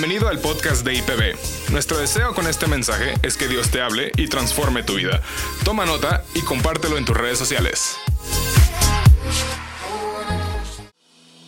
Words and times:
Bienvenido 0.00 0.28
al 0.28 0.38
podcast 0.38 0.86
de 0.86 0.94
IPB. 0.94 1.72
Nuestro 1.72 1.98
deseo 1.98 2.32
con 2.32 2.46
este 2.46 2.68
mensaje 2.68 3.14
es 3.24 3.36
que 3.36 3.48
Dios 3.48 3.68
te 3.72 3.80
hable 3.80 4.12
y 4.16 4.28
transforme 4.28 4.84
tu 4.84 4.94
vida. 4.94 5.20
Toma 5.64 5.86
nota 5.86 6.22
y 6.36 6.42
compártelo 6.42 6.96
en 6.98 7.04
tus 7.04 7.16
redes 7.16 7.36
sociales. 7.36 7.98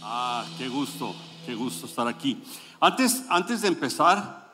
Ah, 0.03 0.45
qué 0.59 0.67
gusto, 0.67 1.15
qué 1.47 1.55
gusto 1.55 1.87
estar 1.87 2.09
aquí. 2.09 2.43
Antes, 2.81 3.23
antes 3.29 3.63
de 3.63 3.69
empezar, 3.69 4.51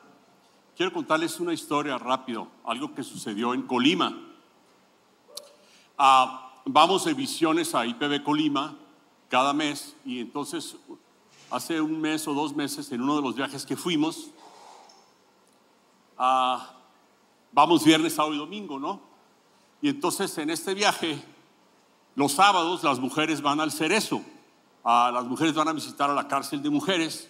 quiero 0.75 0.93
contarles 0.93 1.39
una 1.39 1.55
historia 1.55 1.97
rápido, 1.97 2.47
algo 2.65 2.93
que 2.93 3.01
sucedió 3.01 3.55
en 3.55 3.63
Colima. 3.63 4.15
Ah, 5.97 6.61
vamos 6.65 7.03
de 7.03 7.15
visiones 7.15 7.73
a 7.73 7.83
IPB 7.83 8.21
Colima 8.21 8.77
cada 9.27 9.53
mes 9.53 9.95
y 10.05 10.19
entonces 10.19 10.75
hace 11.49 11.79
un 11.81 11.99
mes 11.99 12.27
o 12.27 12.33
dos 12.33 12.55
meses 12.55 12.91
en 12.91 13.01
uno 13.01 13.15
de 13.15 13.21
los 13.21 13.35
viajes 13.35 13.65
que 13.65 13.77
fuimos, 13.77 14.31
ah, 16.17 16.73
vamos 17.51 17.83
viernes, 17.83 18.13
sábado 18.13 18.35
y 18.35 18.37
domingo, 18.37 18.79
¿no? 18.79 19.01
Y 19.81 19.89
entonces 19.89 20.37
en 20.37 20.49
este 20.49 20.73
viaje, 20.73 21.23
los 22.15 22.33
sábados 22.33 22.83
las 22.83 22.99
mujeres 22.99 23.41
van 23.41 23.59
al 23.59 23.71
cerezo, 23.71 24.21
ah, 24.83 25.11
las 25.13 25.25
mujeres 25.25 25.53
van 25.53 25.67
a 25.67 25.73
visitar 25.73 26.09
a 26.09 26.13
la 26.13 26.27
cárcel 26.27 26.61
de 26.61 26.69
mujeres 26.69 27.29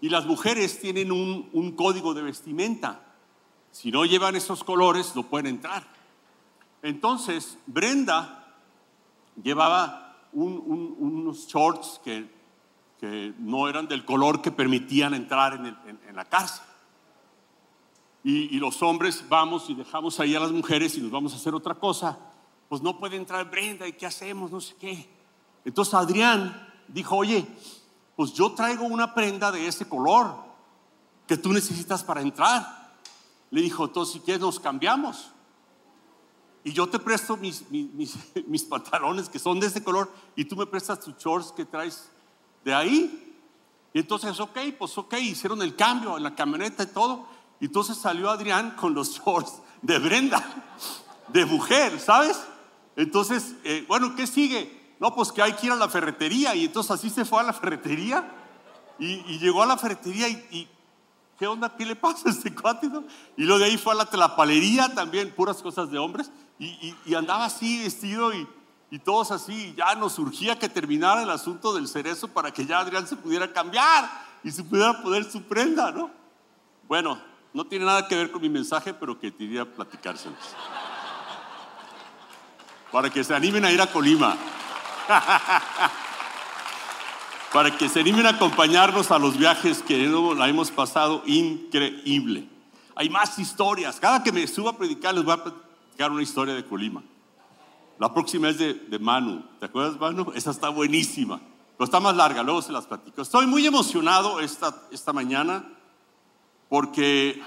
y 0.00 0.08
las 0.08 0.24
mujeres 0.24 0.80
tienen 0.80 1.12
un, 1.12 1.72
código 1.76 2.14
de 2.14 2.22
vestimenta. 2.22 3.02
Si 3.70 3.90
no 3.90 4.04
llevan 4.04 4.34
esos 4.34 4.64
colores, 4.64 5.14
no 5.14 5.24
pueden 5.24 5.46
entrar. 5.46 5.86
Entonces, 6.82 7.58
Brenda 7.66 8.56
llevaba 9.42 10.16
unos 10.32 11.46
shorts 11.46 12.00
que 12.02 12.39
que 13.00 13.32
no 13.38 13.66
eran 13.66 13.88
del 13.88 14.04
color 14.04 14.42
que 14.42 14.52
permitían 14.52 15.14
entrar 15.14 15.54
en, 15.54 16.14
la 16.14 16.26
cárcel. 16.26 16.62
Y, 18.22 18.58
los 18.58 18.82
hombres 18.82 19.24
vamos 19.26 19.70
y 19.70 19.74
dejamos 19.74 20.20
ahí 20.20 20.36
a 20.36 20.40
las 20.40 20.52
mujeres 20.52 20.94
y 20.98 21.00
nos 21.00 21.10
vamos 21.10 21.32
a 21.32 21.36
hacer 21.36 21.54
otra 21.54 21.74
cosa, 21.74 22.18
pues 22.68 22.82
no 22.82 22.98
puede 22.98 23.16
entrar 23.16 23.50
Brenda 23.50 23.88
y 23.88 23.94
qué 23.94 24.04
hacemos, 24.04 24.50
no 24.50 24.60
sé 24.60 24.74
qué. 24.78 25.08
Entonces 25.64 25.94
Adrián 25.94 26.68
dijo, 26.88 27.16
oye, 27.16 27.46
pues 28.16 28.34
yo 28.34 28.52
traigo 28.52 28.84
una 28.84 29.14
prenda 29.14 29.50
de 29.50 29.66
ese 29.66 29.88
color 29.88 30.34
que 31.26 31.38
tú 31.38 31.54
necesitas 31.54 32.04
para 32.04 32.20
entrar. 32.20 32.98
Le 33.50 33.62
dijo, 33.62 33.84
entonces 33.84 34.12
si 34.12 34.20
quieres 34.20 34.42
nos 34.42 34.60
cambiamos. 34.60 35.30
Y 36.62 36.72
yo 36.72 36.86
te 36.86 36.98
presto 36.98 37.38
mis, 37.38 37.64
mis, 37.70 38.64
pantalones 38.68 39.30
que 39.30 39.38
son 39.38 39.58
de 39.58 39.68
ese 39.68 39.82
color 39.82 40.12
y 40.36 40.44
tú 40.44 40.54
me 40.54 40.66
prestas 40.66 41.00
tus 41.00 41.16
shorts 41.16 41.50
que 41.52 41.64
traes 41.64 42.10
de 42.64 42.74
ahí. 42.74 43.34
Y 43.92 43.98
entonces, 44.00 44.38
ok, 44.38 44.58
pues 44.78 44.96
ok, 44.96 45.14
hicieron 45.14 45.62
el 45.62 45.74
cambio 45.74 46.16
en 46.16 46.22
la 46.22 46.34
camioneta 46.34 46.84
y 46.84 46.86
todo. 46.86 47.26
Y 47.60 47.66
entonces 47.66 47.96
salió 47.96 48.30
Adrián 48.30 48.72
con 48.72 48.94
los 48.94 49.20
shorts 49.24 49.60
de 49.82 49.98
Brenda, 49.98 50.44
de 51.28 51.44
mujer, 51.44 51.98
¿sabes? 51.98 52.40
Entonces, 52.96 53.54
eh, 53.64 53.84
bueno, 53.88 54.14
¿qué 54.14 54.26
sigue? 54.26 54.94
No, 55.00 55.14
pues 55.14 55.32
que 55.32 55.42
hay 55.42 55.54
que 55.54 55.66
ir 55.66 55.72
a 55.72 55.76
la 55.76 55.88
ferretería. 55.88 56.54
Y 56.54 56.66
entonces 56.66 56.90
así 56.90 57.10
se 57.10 57.24
fue 57.24 57.40
a 57.40 57.44
la 57.44 57.52
ferretería. 57.52 58.36
Y, 58.98 59.38
llegó 59.38 59.62
a 59.62 59.66
la 59.66 59.78
ferretería 59.78 60.28
y, 60.28 60.68
¿qué 61.38 61.46
onda? 61.46 61.74
¿Qué 61.74 61.86
le 61.86 61.96
pasa 61.96 62.28
a 62.28 62.32
este 62.32 62.54
cuate? 62.54 62.86
Y 63.36 63.44
luego 63.44 63.60
de 63.60 63.64
ahí 63.64 63.78
fue 63.78 63.94
a 63.94 63.96
la 63.96 64.04
telapalería 64.04 64.94
también, 64.94 65.34
puras 65.34 65.62
cosas 65.62 65.90
de 65.90 65.98
hombres. 65.98 66.30
Y, 66.58 66.94
y 67.06 67.14
andaba 67.14 67.46
así 67.46 67.82
vestido 67.82 68.34
y 68.34 68.46
y 68.90 68.98
todos 68.98 69.30
así, 69.30 69.72
ya 69.76 69.94
nos 69.94 70.14
surgía 70.14 70.58
que 70.58 70.68
terminara 70.68 71.22
el 71.22 71.30
asunto 71.30 71.72
del 71.72 71.86
cerezo 71.86 72.26
para 72.28 72.50
que 72.50 72.66
ya 72.66 72.80
Adrián 72.80 73.06
se 73.06 73.14
pudiera 73.14 73.52
cambiar 73.52 74.10
y 74.42 74.50
se 74.50 74.64
pudiera 74.64 75.00
poner 75.00 75.30
su 75.30 75.42
prenda, 75.42 75.92
¿no? 75.92 76.10
Bueno, 76.88 77.20
no 77.54 77.64
tiene 77.64 77.84
nada 77.84 78.08
que 78.08 78.16
ver 78.16 78.32
con 78.32 78.42
mi 78.42 78.48
mensaje, 78.48 78.92
pero 78.92 79.18
que 79.18 79.32
quería 79.32 79.64
platicárselos. 79.64 80.38
Para 82.90 83.10
que 83.10 83.22
se 83.22 83.32
animen 83.32 83.64
a 83.64 83.70
ir 83.70 83.80
a 83.80 83.86
Colima. 83.86 84.36
para 87.52 87.76
que 87.76 87.88
se 87.88 88.00
animen 88.00 88.26
a 88.26 88.30
acompañarnos 88.30 89.12
a 89.12 89.20
los 89.20 89.36
viajes 89.36 89.82
que 89.82 90.08
la 90.36 90.48
hemos 90.48 90.72
pasado 90.72 91.22
increíble. 91.26 92.48
Hay 92.96 93.08
más 93.08 93.38
historias. 93.38 94.00
Cada 94.00 94.24
que 94.24 94.32
me 94.32 94.48
suba 94.48 94.72
a 94.72 94.76
predicar 94.76 95.14
les 95.14 95.22
voy 95.22 95.34
a 95.34 95.44
platicar 95.44 96.10
una 96.10 96.22
historia 96.22 96.54
de 96.54 96.64
Colima. 96.64 97.04
La 98.00 98.14
próxima 98.14 98.48
es 98.48 98.56
de, 98.56 98.98
Manu. 98.98 99.44
¿Te 99.58 99.66
acuerdas, 99.66 100.00
Manu? 100.00 100.32
Esa 100.34 100.52
está 100.52 100.70
buenísima. 100.70 101.38
Pero 101.76 101.84
está 101.84 102.00
más 102.00 102.16
larga, 102.16 102.42
luego 102.42 102.62
se 102.62 102.72
las 102.72 102.86
platico. 102.86 103.20
Estoy 103.20 103.46
muy 103.46 103.66
emocionado 103.66 104.40
esta, 104.40 104.74
esta 104.90 105.12
mañana 105.12 105.68
porque, 106.70 107.42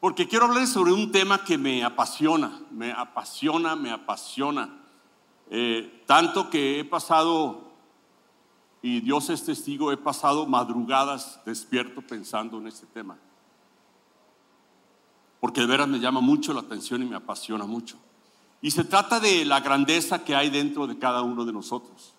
porque 0.00 0.26
quiero 0.26 0.46
hablar 0.46 0.66
sobre 0.66 0.92
un 0.92 1.12
tema 1.12 1.44
que 1.44 1.58
me 1.58 1.84
apasiona, 1.84 2.62
me 2.70 2.92
apasiona, 2.92 3.76
me 3.76 3.90
apasiona. 3.90 4.70
Eh, 5.50 6.04
tanto 6.06 6.48
que 6.48 6.80
he 6.80 6.84
pasado, 6.86 7.72
y 8.80 9.00
Dios 9.00 9.28
es 9.28 9.44
testigo, 9.44 9.92
he 9.92 9.98
pasado 9.98 10.46
madrugadas 10.46 11.42
despierto 11.44 12.00
pensando 12.00 12.56
en 12.56 12.68
este 12.68 12.86
tema 12.86 13.18
porque 15.40 15.60
de 15.60 15.66
veras 15.66 15.88
me 15.88 16.00
llama 16.00 16.20
mucho 16.20 16.52
la 16.52 16.60
atención 16.60 17.02
y 17.02 17.06
me 17.06 17.16
apasiona 17.16 17.64
mucho. 17.64 17.96
Y 18.60 18.70
se 18.70 18.84
trata 18.84 19.20
de 19.20 19.44
la 19.44 19.60
grandeza 19.60 20.24
que 20.24 20.34
hay 20.34 20.50
dentro 20.50 20.86
de 20.86 20.98
cada 20.98 21.22
uno 21.22 21.44
de 21.44 21.52
nosotros. 21.52 22.14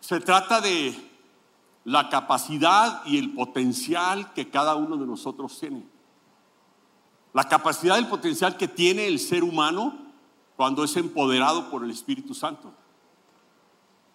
Se 0.00 0.20
trata 0.20 0.60
de 0.60 0.94
la 1.84 2.08
capacidad 2.08 3.04
y 3.04 3.18
el 3.18 3.32
potencial 3.32 4.32
que 4.34 4.50
cada 4.50 4.76
uno 4.76 4.96
de 4.96 5.06
nosotros 5.06 5.58
tiene. 5.58 5.84
La 7.32 7.44
capacidad 7.44 7.96
y 7.96 8.00
el 8.00 8.08
potencial 8.08 8.56
que 8.56 8.68
tiene 8.68 9.06
el 9.06 9.18
ser 9.18 9.42
humano 9.42 9.96
cuando 10.56 10.84
es 10.84 10.96
empoderado 10.96 11.70
por 11.70 11.82
el 11.82 11.90
Espíritu 11.90 12.34
Santo 12.34 12.72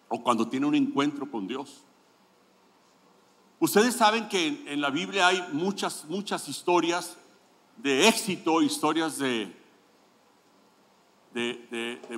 o 0.08 0.22
cuando 0.24 0.48
tiene 0.48 0.66
un 0.66 0.76
encuentro 0.76 1.30
con 1.30 1.48
Dios. 1.48 1.84
Ustedes 3.60 3.96
saben 3.96 4.30
que 4.30 4.64
en, 4.68 4.82
la 4.82 4.92
Biblia 4.92 5.28
hay 5.28 5.44
muchas, 5.52 6.06
muchas 6.06 6.48
historias 6.48 7.18
de 7.78 8.08
éxito, 8.08 8.62
historias 8.62 9.18
de, 9.18 9.52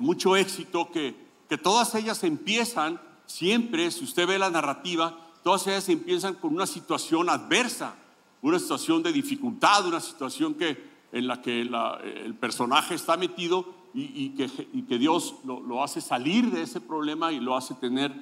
mucho 0.02 0.36
éxito, 0.36 0.92
que, 0.92 1.16
que 1.48 1.58
todas 1.58 1.96
ellas 1.96 2.24
empiezan 2.26 3.00
siempre, 3.26 3.90
si 3.92 4.04
usted 4.04 4.28
ve 4.28 4.38
la 4.38 4.50
narrativa, 4.50 5.18
todas 5.42 5.66
ellas 5.68 5.88
empiezan 5.88 6.34
con 6.36 6.54
una 6.54 6.68
situación 6.68 7.30
adversa, 7.30 7.96
una 8.42 8.60
situación 8.60 9.02
de 9.02 9.14
dificultad, 9.14 9.88
una 9.88 10.02
situación 10.02 10.56
que, 10.56 10.90
en 11.14 11.28
la 11.28 11.42
que 11.42 11.62
el 11.62 12.36
personaje 12.36 12.96
está 12.96 13.16
metido 13.16 13.66
y, 13.94 14.30
que, 14.32 14.50
que, 14.88 14.98
Dios 14.98 15.36
lo, 15.46 15.84
hace 15.84 16.02
salir 16.02 16.52
de 16.52 16.64
ese 16.64 16.82
problema 16.82 17.32
y 17.32 17.40
lo 17.40 17.56
hace 17.56 17.74
tener 17.76 18.14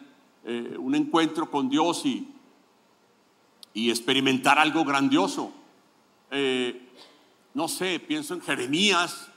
eh, 0.46 0.76
un 0.78 0.96
encuentro 0.96 1.50
con 1.50 1.68
Dios 1.68 2.06
y, 2.06 2.28
y 3.78 3.92
experimentar 3.92 4.58
algo 4.58 4.84
grandioso. 4.84 5.54
Eh, 6.32 6.90
no 7.54 7.68
sé, 7.68 8.00
pienso 8.00 8.34
en 8.34 8.42
Jeremías, 8.42 9.28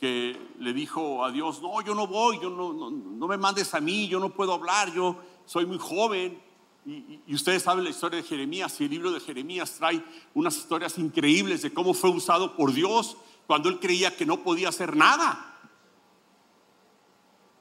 que 0.00 0.36
le 0.58 0.72
dijo 0.72 1.24
a 1.24 1.30
Dios, 1.30 1.62
no, 1.62 1.80
yo 1.82 1.94
no 1.94 2.08
voy, 2.08 2.40
yo 2.42 2.50
no, 2.50 2.72
no, 2.90 3.28
me 3.28 3.36
mandes 3.36 3.72
a 3.74 3.80
mí, 3.80 4.08
yo 4.08 4.18
no 4.18 4.30
puedo 4.30 4.54
hablar, 4.54 4.92
yo 4.92 5.22
soy 5.44 5.66
muy 5.66 5.78
joven. 5.78 6.36
Y, 6.84 7.20
y, 7.28 7.34
ustedes 7.34 7.62
saben 7.62 7.84
la 7.84 7.90
historia 7.90 8.16
de 8.16 8.24
Jeremías 8.24 8.80
y 8.80 8.84
el 8.84 8.90
libro 8.90 9.12
de 9.12 9.20
Jeremías 9.20 9.76
trae 9.78 10.02
unas 10.34 10.56
historias 10.56 10.98
increíbles 10.98 11.62
de 11.62 11.72
cómo 11.72 11.94
fue 11.94 12.10
usado 12.10 12.56
por 12.56 12.72
Dios 12.72 13.16
cuando 13.46 13.68
él 13.68 13.78
creía 13.78 14.16
que 14.16 14.26
no 14.26 14.42
podía 14.42 14.70
hacer 14.70 14.96
nada. 14.96 15.55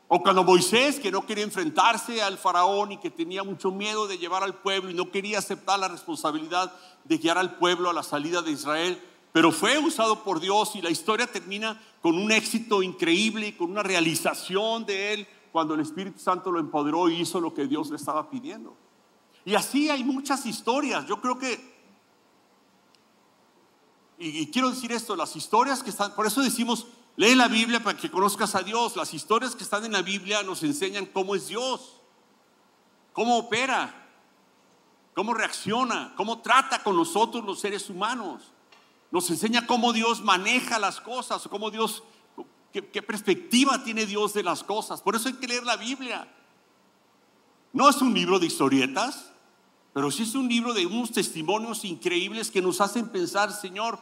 O 0.07 0.21
cuando 0.21 0.43
Moisés, 0.43 0.99
que 0.99 1.11
no 1.11 1.25
quería 1.25 1.43
enfrentarse 1.43 2.21
al 2.21 2.37
faraón 2.37 2.91
y 2.91 2.97
que 2.97 3.09
tenía 3.09 3.43
mucho 3.43 3.71
miedo 3.71 4.07
de 4.07 4.17
llevar 4.17 4.43
al 4.43 4.53
pueblo 4.53 4.91
y 4.91 4.93
no 4.93 5.09
quería 5.09 5.39
aceptar 5.39 5.79
la 5.79 5.87
responsabilidad 5.87 6.71
de 7.03 7.17
guiar 7.17 7.37
al 7.37 7.57
pueblo 7.57 7.89
a 7.89 7.93
la 7.93 8.03
salida 8.03 8.41
de 8.41 8.51
Israel, 8.51 9.01
pero 9.31 9.51
fue 9.51 9.77
usado 9.79 10.23
por 10.23 10.39
Dios 10.39 10.75
y 10.75 10.81
la 10.81 10.91
historia 10.91 11.27
termina 11.27 11.81
con 12.01 12.15
un 12.15 12.31
éxito 12.31 12.83
increíble 12.83 13.47
y 13.47 13.53
con 13.53 13.71
una 13.71 13.83
realización 13.83 14.85
de 14.85 15.13
él 15.13 15.27
cuando 15.51 15.73
el 15.73 15.81
Espíritu 15.81 16.19
Santo 16.19 16.51
lo 16.51 16.59
empoderó 16.59 17.09
y 17.09 17.21
hizo 17.21 17.39
lo 17.39 17.53
que 17.53 17.65
Dios 17.65 17.89
le 17.89 17.95
estaba 17.95 18.29
pidiendo. 18.29 18.75
Y 19.45 19.55
así 19.55 19.89
hay 19.89 20.03
muchas 20.03 20.45
historias. 20.45 21.05
Yo 21.07 21.21
creo 21.21 21.39
que, 21.39 21.75
y, 24.17 24.47
quiero 24.47 24.69
decir 24.69 24.91
esto, 24.91 25.15
las 25.15 25.35
historias 25.35 25.81
que 25.81 25.91
están, 25.91 26.13
por 26.15 26.25
eso 26.25 26.41
decimos, 26.41 26.87
Lee 27.17 27.35
la 27.35 27.47
Biblia 27.47 27.81
para 27.81 27.97
que 27.97 28.11
conozcas 28.11 28.55
a 28.55 28.63
Dios. 28.63 28.95
Las 28.95 29.13
historias 29.13 29.55
que 29.55 29.63
están 29.63 29.85
en 29.85 29.93
la 29.93 30.01
Biblia 30.01 30.43
nos 30.43 30.63
enseñan 30.63 31.05
cómo 31.05 31.35
es 31.35 31.47
Dios, 31.47 32.01
cómo 33.13 33.37
opera, 33.37 34.09
cómo 35.13 35.33
reacciona, 35.33 36.13
cómo 36.17 36.39
trata 36.39 36.83
con 36.83 36.95
nosotros 36.95 37.45
los 37.45 37.59
seres 37.59 37.89
humanos. 37.89 38.51
Nos 39.11 39.29
enseña 39.29 39.65
cómo 39.65 39.93
Dios 39.93 40.21
maneja 40.21 40.77
las 40.77 40.99
cosas, 40.99 41.47
cómo 41.49 41.71
Dios, 41.71 42.03
qué, 42.73 43.01
perspectiva 43.01 43.81
tiene 43.81 44.05
Dios 44.05 44.33
de 44.33 44.43
las 44.43 44.63
cosas. 44.63 45.01
Por 45.01 45.15
eso 45.15 45.29
hay 45.29 45.35
que 45.35 45.47
leer 45.47 45.63
la 45.63 45.77
Biblia. 45.77 46.27
No 47.71 47.89
es 47.89 48.01
un 48.01 48.13
libro 48.13 48.39
de 48.39 48.47
historietas, 48.47 49.31
pero 49.93 50.11
sí 50.11 50.23
es 50.23 50.35
un 50.35 50.49
libro 50.49 50.73
de 50.73 50.85
unos 50.85 51.11
testimonios 51.11 51.85
increíbles 51.85 52.51
que 52.51 52.61
nos 52.61 52.81
hacen 52.81 53.07
pensar, 53.07 53.53
Señor, 53.53 53.99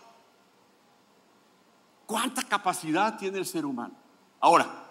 ¿cuánta 2.06 2.44
capacidad 2.44 3.18
tiene 3.18 3.40
el 3.40 3.46
ser 3.46 3.66
humano? 3.66 3.96
Ahora, 4.40 4.84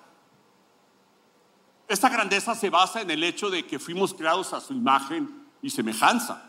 esta 1.88 2.08
grandeza 2.08 2.54
se 2.54 2.70
basa 2.70 3.02
en 3.02 3.10
el 3.10 3.22
hecho 3.22 3.50
de 3.50 3.66
que 3.66 3.78
fuimos 3.78 4.14
creados 4.14 4.52
a 4.52 4.60
su 4.60 4.72
imagen 4.72 5.46
y 5.60 5.70
semejanza. 5.70 6.42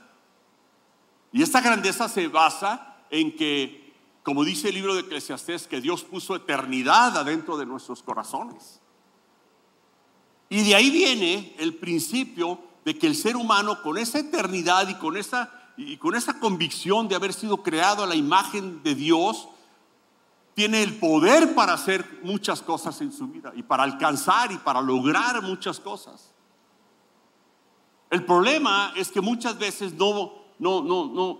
Y 1.31 1.41
esta 1.41 1.61
grandeza 1.61 2.07
se 2.07 2.27
basa 2.27 2.95
en 3.09 3.35
que, 3.35 3.93
como 4.23 4.43
dice 4.43 4.69
el 4.69 4.75
libro 4.75 4.93
de 4.93 5.01
Eclesiastés, 5.01 5.67
que 5.67 5.81
Dios 5.81 6.03
puso 6.03 6.35
eternidad 6.35 7.17
adentro 7.17 7.57
de 7.57 7.65
nuestros 7.65 8.01
corazones. 8.01 8.79
Y 10.49 10.63
de 10.63 10.75
ahí 10.75 10.91
viene 10.91 11.55
el 11.57 11.75
principio 11.75 12.59
de 12.85 12.97
que 12.97 13.07
el 13.07 13.15
ser 13.15 13.35
humano 13.35 13.81
con 13.81 13.97
esa 13.97 14.19
eternidad 14.19 14.87
y 14.87 14.95
con 14.95 15.17
esa, 15.17 15.51
y 15.75 15.97
con 15.97 16.15
esa 16.15 16.39
convicción 16.39 17.07
de 17.07 17.15
haber 17.15 17.33
sido 17.33 17.63
creado 17.63 18.03
a 18.03 18.07
la 18.07 18.15
imagen 18.15 18.83
de 18.83 18.95
Dios, 18.95 19.49
tiene 20.53 20.83
el 20.83 20.95
poder 20.99 21.55
para 21.55 21.73
hacer 21.73 22.19
muchas 22.23 22.61
cosas 22.61 22.99
en 23.01 23.11
su 23.11 23.27
vida 23.27 23.51
y 23.55 23.63
para 23.63 23.83
alcanzar 23.83 24.51
y 24.51 24.57
para 24.57 24.81
lograr 24.81 25.41
muchas 25.41 25.79
cosas. 25.79 26.31
El 28.09 28.23
problema 28.25 28.93
es 28.95 29.11
que 29.11 29.21
muchas 29.21 29.57
veces 29.57 29.93
no, 29.93 30.33
no, 30.59 30.83
no, 30.83 31.05
no, 31.07 31.39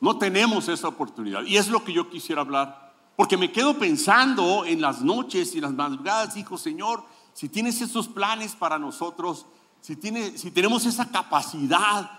no 0.00 0.18
tenemos 0.18 0.68
esa 0.68 0.88
oportunidad. 0.88 1.44
Y 1.44 1.58
es 1.58 1.68
lo 1.68 1.84
que 1.84 1.92
yo 1.92 2.08
quisiera 2.08 2.40
hablar. 2.40 2.94
Porque 3.16 3.36
me 3.36 3.52
quedo 3.52 3.78
pensando 3.78 4.64
en 4.64 4.80
las 4.80 5.02
noches 5.02 5.54
y 5.54 5.60
las 5.60 5.74
madrugadas, 5.74 6.34
dijo 6.34 6.56
Señor, 6.56 7.04
si 7.34 7.50
tienes 7.50 7.82
esos 7.82 8.08
planes 8.08 8.56
para 8.56 8.78
nosotros, 8.78 9.44
si, 9.82 9.96
tiene, 9.96 10.38
si 10.38 10.50
tenemos 10.50 10.86
esa 10.86 11.10
capacidad, 11.10 12.10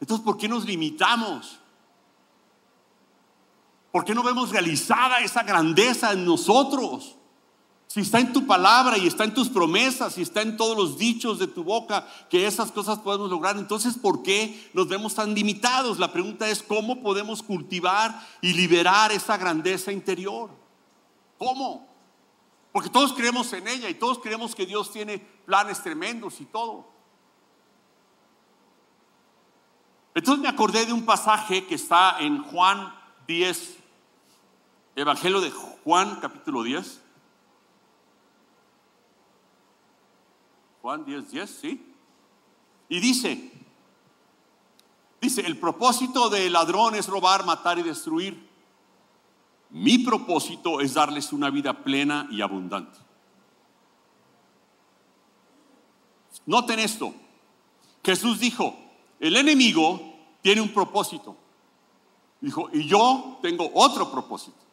entonces 0.00 0.24
¿por 0.24 0.38
qué 0.38 0.48
nos 0.48 0.64
limitamos? 0.64 1.60
¿Por 3.96 4.04
qué 4.04 4.14
no 4.14 4.22
vemos 4.22 4.50
realizada 4.50 5.20
esa 5.20 5.42
grandeza 5.42 6.12
en 6.12 6.26
nosotros? 6.26 7.16
Si 7.86 8.00
está 8.00 8.20
en 8.20 8.30
tu 8.30 8.46
palabra 8.46 8.98
y 8.98 9.06
está 9.06 9.24
en 9.24 9.32
tus 9.32 9.48
promesas 9.48 10.18
y 10.18 10.20
está 10.20 10.42
en 10.42 10.58
todos 10.58 10.76
los 10.76 10.98
dichos 10.98 11.38
de 11.38 11.46
tu 11.46 11.64
boca 11.64 12.06
que 12.28 12.46
esas 12.46 12.70
cosas 12.70 12.98
podemos 12.98 13.30
lograr, 13.30 13.56
entonces 13.56 13.96
¿por 13.96 14.22
qué 14.22 14.70
nos 14.74 14.86
vemos 14.86 15.14
tan 15.14 15.34
limitados? 15.34 15.98
La 15.98 16.12
pregunta 16.12 16.46
es 16.46 16.62
cómo 16.62 17.02
podemos 17.02 17.42
cultivar 17.42 18.20
y 18.42 18.52
liberar 18.52 19.12
esa 19.12 19.38
grandeza 19.38 19.90
interior. 19.90 20.50
¿Cómo? 21.38 21.88
Porque 22.72 22.90
todos 22.90 23.14
creemos 23.14 23.50
en 23.54 23.66
ella 23.66 23.88
y 23.88 23.94
todos 23.94 24.18
creemos 24.18 24.54
que 24.54 24.66
Dios 24.66 24.92
tiene 24.92 25.20
planes 25.46 25.82
tremendos 25.82 26.38
y 26.42 26.44
todo. 26.44 26.86
Entonces 30.14 30.42
me 30.42 30.50
acordé 30.50 30.84
de 30.84 30.92
un 30.92 31.06
pasaje 31.06 31.64
que 31.64 31.76
está 31.76 32.18
en 32.20 32.42
Juan 32.42 32.92
10, 33.26 33.85
Evangelio 34.96 35.42
de 35.42 35.50
Juan 35.50 36.20
capítulo 36.20 36.62
10. 36.62 37.02
Juan 40.80 41.04
10, 41.04 41.30
10, 41.30 41.50
¿sí? 41.50 41.94
Y 42.88 43.00
dice, 43.00 43.52
dice, 45.20 45.42
el 45.42 45.58
propósito 45.58 46.30
del 46.30 46.54
ladrón 46.54 46.94
es 46.94 47.08
robar, 47.08 47.44
matar 47.44 47.78
y 47.78 47.82
destruir. 47.82 48.48
Mi 49.68 49.98
propósito 49.98 50.80
es 50.80 50.94
darles 50.94 51.30
una 51.32 51.50
vida 51.50 51.84
plena 51.84 52.26
y 52.30 52.40
abundante. 52.40 52.98
Noten 56.46 56.78
esto. 56.78 57.12
Jesús 58.02 58.40
dijo, 58.40 58.74
el 59.20 59.36
enemigo 59.36 60.00
tiene 60.40 60.62
un 60.62 60.72
propósito. 60.72 61.36
Dijo, 62.40 62.70
y 62.72 62.86
yo 62.86 63.38
tengo 63.42 63.70
otro 63.74 64.10
propósito. 64.10 64.65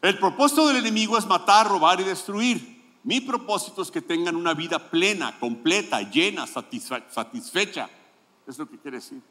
El 0.00 0.18
propósito 0.18 0.68
del 0.68 0.76
enemigo 0.76 1.18
es 1.18 1.26
matar, 1.26 1.68
robar 1.68 2.00
y 2.00 2.04
destruir. 2.04 2.78
Mi 3.02 3.20
propósito 3.20 3.82
es 3.82 3.90
que 3.90 4.02
tengan 4.02 4.36
una 4.36 4.54
vida 4.54 4.90
plena, 4.90 5.38
completa, 5.38 6.02
llena, 6.02 6.46
satisfecha. 6.46 7.90
Es 8.46 8.58
lo 8.58 8.68
que 8.68 8.78
quiere 8.78 8.98
decir. 8.98 9.22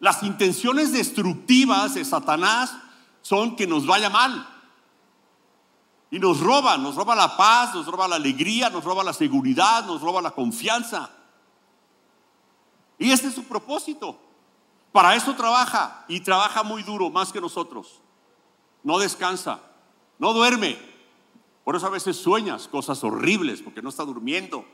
Las 0.00 0.22
intenciones 0.22 0.92
destructivas 0.92 1.94
de 1.94 2.04
Satanás 2.04 2.74
son 3.20 3.54
que 3.54 3.66
nos 3.66 3.86
vaya 3.86 4.08
mal. 4.08 4.46
Y 6.10 6.18
nos 6.18 6.40
roba, 6.40 6.76
nos 6.76 6.96
roba 6.96 7.14
la 7.14 7.36
paz, 7.36 7.74
nos 7.74 7.86
roba 7.86 8.08
la 8.08 8.16
alegría, 8.16 8.68
nos 8.70 8.82
roba 8.82 9.04
la 9.04 9.12
seguridad, 9.12 9.84
nos 9.84 10.00
roba 10.00 10.20
la 10.20 10.32
confianza. 10.32 11.10
Y 12.98 13.12
este 13.12 13.28
es 13.28 13.34
su 13.34 13.44
propósito. 13.44 14.18
Para 14.92 15.14
eso 15.14 15.34
trabaja 15.34 16.04
y 16.08 16.20
trabaja 16.20 16.62
muy 16.62 16.82
duro, 16.82 17.10
más 17.10 17.32
que 17.32 17.40
nosotros. 17.40 18.00
No 18.82 18.98
descansa. 18.98 19.60
No 20.18 20.32
duerme. 20.32 20.78
Por 21.64 21.76
eso 21.76 21.86
a 21.86 21.90
veces 21.90 22.16
sueñas 22.16 22.68
cosas 22.68 23.02
horribles 23.04 23.62
porque 23.62 23.82
no 23.82 23.88
está 23.88 24.04
durmiendo. 24.04 24.64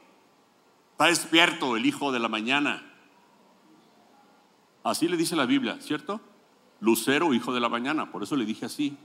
Está 0.92 1.06
despierto 1.06 1.76
el 1.76 1.84
hijo 1.84 2.12
de 2.12 2.18
la 2.18 2.28
mañana. 2.28 2.90
Así 4.82 5.08
le 5.08 5.16
dice 5.16 5.36
la 5.36 5.46
Biblia, 5.46 5.78
¿cierto? 5.80 6.20
Lucero, 6.80 7.34
hijo 7.34 7.52
de 7.52 7.60
la 7.60 7.68
mañana. 7.68 8.10
Por 8.10 8.22
eso 8.22 8.36
le 8.36 8.44
dije 8.44 8.66
así. 8.66 8.96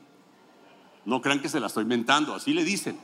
No 1.03 1.21
crean 1.21 1.41
que 1.41 1.49
se 1.49 1.59
la 1.59 1.67
estoy 1.67 1.83
inventando. 1.83 2.33
Así 2.33 2.53
le 2.53 2.63
dicen. 2.63 2.99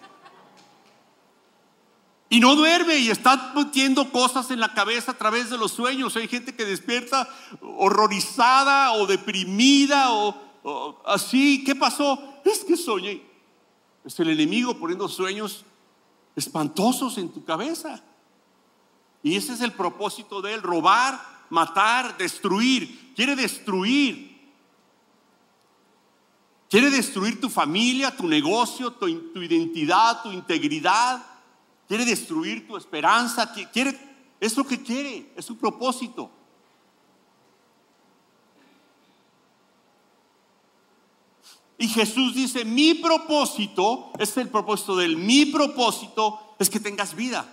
Y 2.29 2.39
no 2.39 2.55
duerme 2.55 2.97
y 2.97 3.09
está 3.09 3.53
metiendo 3.55 4.11
cosas 4.11 4.51
en 4.51 4.59
la 4.59 4.73
cabeza 4.73 5.11
a 5.11 5.17
través 5.17 5.49
de 5.49 5.57
los 5.57 5.71
sueños. 5.71 6.15
Hay 6.17 6.27
gente 6.27 6.55
que 6.55 6.65
despierta 6.65 7.29
horrorizada 7.61 8.91
o 8.93 9.07
deprimida 9.07 10.11
o, 10.11 10.35
así. 11.05 11.63
¿Qué 11.63 11.73
pasó? 11.73 12.41
Es 12.43 12.65
que 12.65 12.75
soñé. 12.75 13.21
Es 14.03 14.19
el 14.19 14.29
enemigo 14.29 14.77
poniendo 14.77 15.07
sueños 15.07 15.63
espantosos 16.35 17.17
en 17.17 17.29
tu 17.29 17.45
cabeza. 17.45 18.03
Y 19.23 19.35
ese 19.35 19.53
es 19.53 19.61
el 19.61 19.71
propósito 19.71 20.41
de 20.41 20.53
él, 20.53 20.61
robar, 20.61 21.19
matar, 21.49 22.17
destruir. 22.17 23.13
Quiere 23.15 23.35
destruir. 23.35 24.37
Quiere 26.69 26.89
destruir 26.89 27.39
tu 27.39 27.49
familia, 27.49 28.15
tu 28.15 28.27
negocio, 28.27 28.91
tu, 28.91 29.07
identidad, 29.07 30.21
tu 30.21 30.31
integridad. 30.31 31.25
Quiere 31.87 32.05
destruir 32.05 32.67
tu 32.67 32.75
esperanza. 32.75 33.51
Quiere, 33.71 33.97
es 34.39 34.55
lo 34.57 34.65
que 34.65 34.81
quiere, 34.81 35.31
es 35.35 35.45
su 35.45 35.57
propósito. 35.57 36.31
Y 41.77 41.87
Jesús 41.87 42.33
dice, 42.33 42.65
mi 42.65 42.95
propósito, 42.95 44.11
es 44.17 44.35
el 44.37 44.49
propósito 44.49 44.95
del 44.95 45.15
mi 45.15 45.45
propósito, 45.45 46.55
es 46.57 46.69
que 46.69 46.79
tengas 46.79 47.15
vida. 47.15 47.45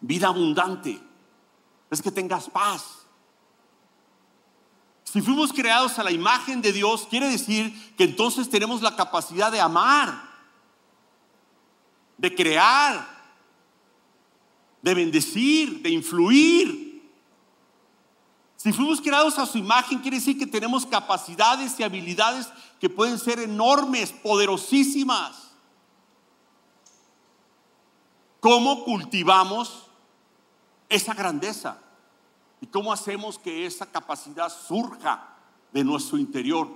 Vida 0.00 0.28
abundante. 0.28 1.00
Es 1.90 2.02
que 2.02 2.10
tengas 2.10 2.50
paz. 2.50 3.06
Si 5.04 5.22
fuimos 5.22 5.52
creados 5.52 5.98
a 5.98 6.04
la 6.04 6.10
imagen 6.10 6.60
de 6.60 6.72
Dios, 6.72 7.06
quiere 7.08 7.30
decir 7.30 7.94
que 7.96 8.04
entonces 8.04 8.50
tenemos 8.50 8.82
la 8.82 8.96
capacidad 8.96 9.50
de 9.50 9.60
amar, 9.60 10.25
de 12.16 12.34
crear, 12.34 13.08
de 14.82 14.94
bendecir, 14.94 15.82
de 15.82 15.90
influir, 15.90 16.86
si 18.66 18.72
fuimos 18.72 19.00
creados 19.00 19.38
a 19.38 19.46
su 19.46 19.58
imagen, 19.58 20.00
quiere 20.00 20.16
decir 20.16 20.36
que 20.36 20.44
tenemos 20.44 20.84
capacidades 20.84 21.78
y 21.78 21.84
habilidades 21.84 22.48
que 22.80 22.90
pueden 22.90 23.16
ser 23.16 23.38
enormes, 23.38 24.10
poderosísimas. 24.10 25.52
¿Cómo 28.40 28.82
cultivamos 28.82 29.86
esa 30.88 31.14
grandeza? 31.14 31.78
¿Y 32.60 32.66
cómo 32.66 32.92
hacemos 32.92 33.38
que 33.38 33.66
esa 33.66 33.86
capacidad 33.86 34.48
surja 34.48 35.36
de 35.72 35.84
nuestro 35.84 36.18
interior? 36.18 36.68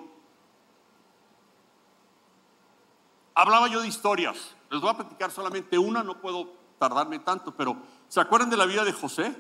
Hablaba 3.40 3.68
yo 3.68 3.80
de 3.80 3.88
historias. 3.88 4.37
Les 4.70 4.82
voy 4.82 4.90
a 4.90 4.99
platicar 4.99 5.30
solamente 5.30 5.78
una, 5.78 6.02
no 6.02 6.20
puedo 6.20 6.52
tardarme 6.78 7.20
tanto, 7.20 7.54
pero 7.56 7.75
¿se 8.06 8.20
acuerdan 8.20 8.50
de 8.50 8.59
la 8.59 8.66
vida 8.66 8.85
de 8.85 8.92
José? 8.92 9.35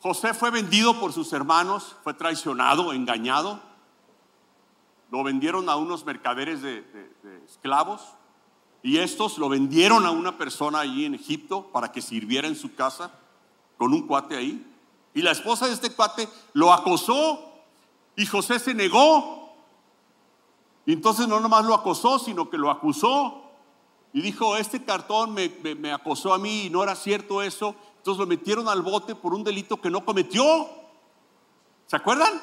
José 0.00 0.32
fue 0.32 0.50
vendido 0.50 0.98
por 0.98 1.12
sus 1.12 1.34
hermanos, 1.34 1.94
fue 2.02 2.14
traicionado, 2.14 2.94
engañado. 2.94 3.60
Lo 5.10 5.22
vendieron 5.22 5.68
a 5.68 5.76
unos 5.76 6.06
mercaderes 6.06 6.62
de, 6.62 6.82
esclavos 7.44 8.00
y 8.82 8.96
estos 8.96 9.36
lo 9.36 9.50
vendieron 9.50 10.06
a 10.06 10.12
una 10.12 10.38
persona 10.38 10.78
allí 10.80 11.04
en 11.04 11.14
Egipto 11.14 11.70
para 11.72 11.92
que 11.92 12.00
sirviera 12.00 12.48
en 12.48 12.56
su 12.56 12.74
casa 12.74 13.10
con 13.76 13.92
un 13.92 14.06
cuate 14.06 14.34
ahí. 14.34 14.66
Y 15.12 15.20
la 15.20 15.32
esposa 15.32 15.66
de 15.66 15.74
este 15.74 15.92
cuate 15.92 16.26
lo 16.54 16.72
acosó 16.72 17.52
y 18.16 18.24
José 18.24 18.58
se 18.60 18.72
negó. 18.72 19.35
Y 20.86 20.92
entonces 20.92 21.26
no 21.26 21.40
nomás 21.40 21.64
lo 21.64 21.74
acosó, 21.74 22.18
sino 22.18 22.48
que 22.48 22.56
lo 22.56 22.70
acusó. 22.70 23.42
Y 24.12 24.22
dijo, 24.22 24.56
este 24.56 24.84
cartón 24.84 25.34
me, 25.34 25.50
me 25.74 25.92
acosó 25.92 26.32
a 26.32 26.38
mí 26.38 26.62
y 26.62 26.70
no 26.70 26.82
era 26.82 26.94
cierto 26.94 27.42
eso. 27.42 27.74
Entonces 27.98 28.20
lo 28.20 28.26
metieron 28.26 28.68
al 28.68 28.82
bote 28.82 29.16
por 29.16 29.34
un 29.34 29.42
delito 29.42 29.80
que 29.80 29.90
no 29.90 30.04
cometió. 30.04 30.68
¿Se 31.86 31.96
acuerdan? 31.96 32.40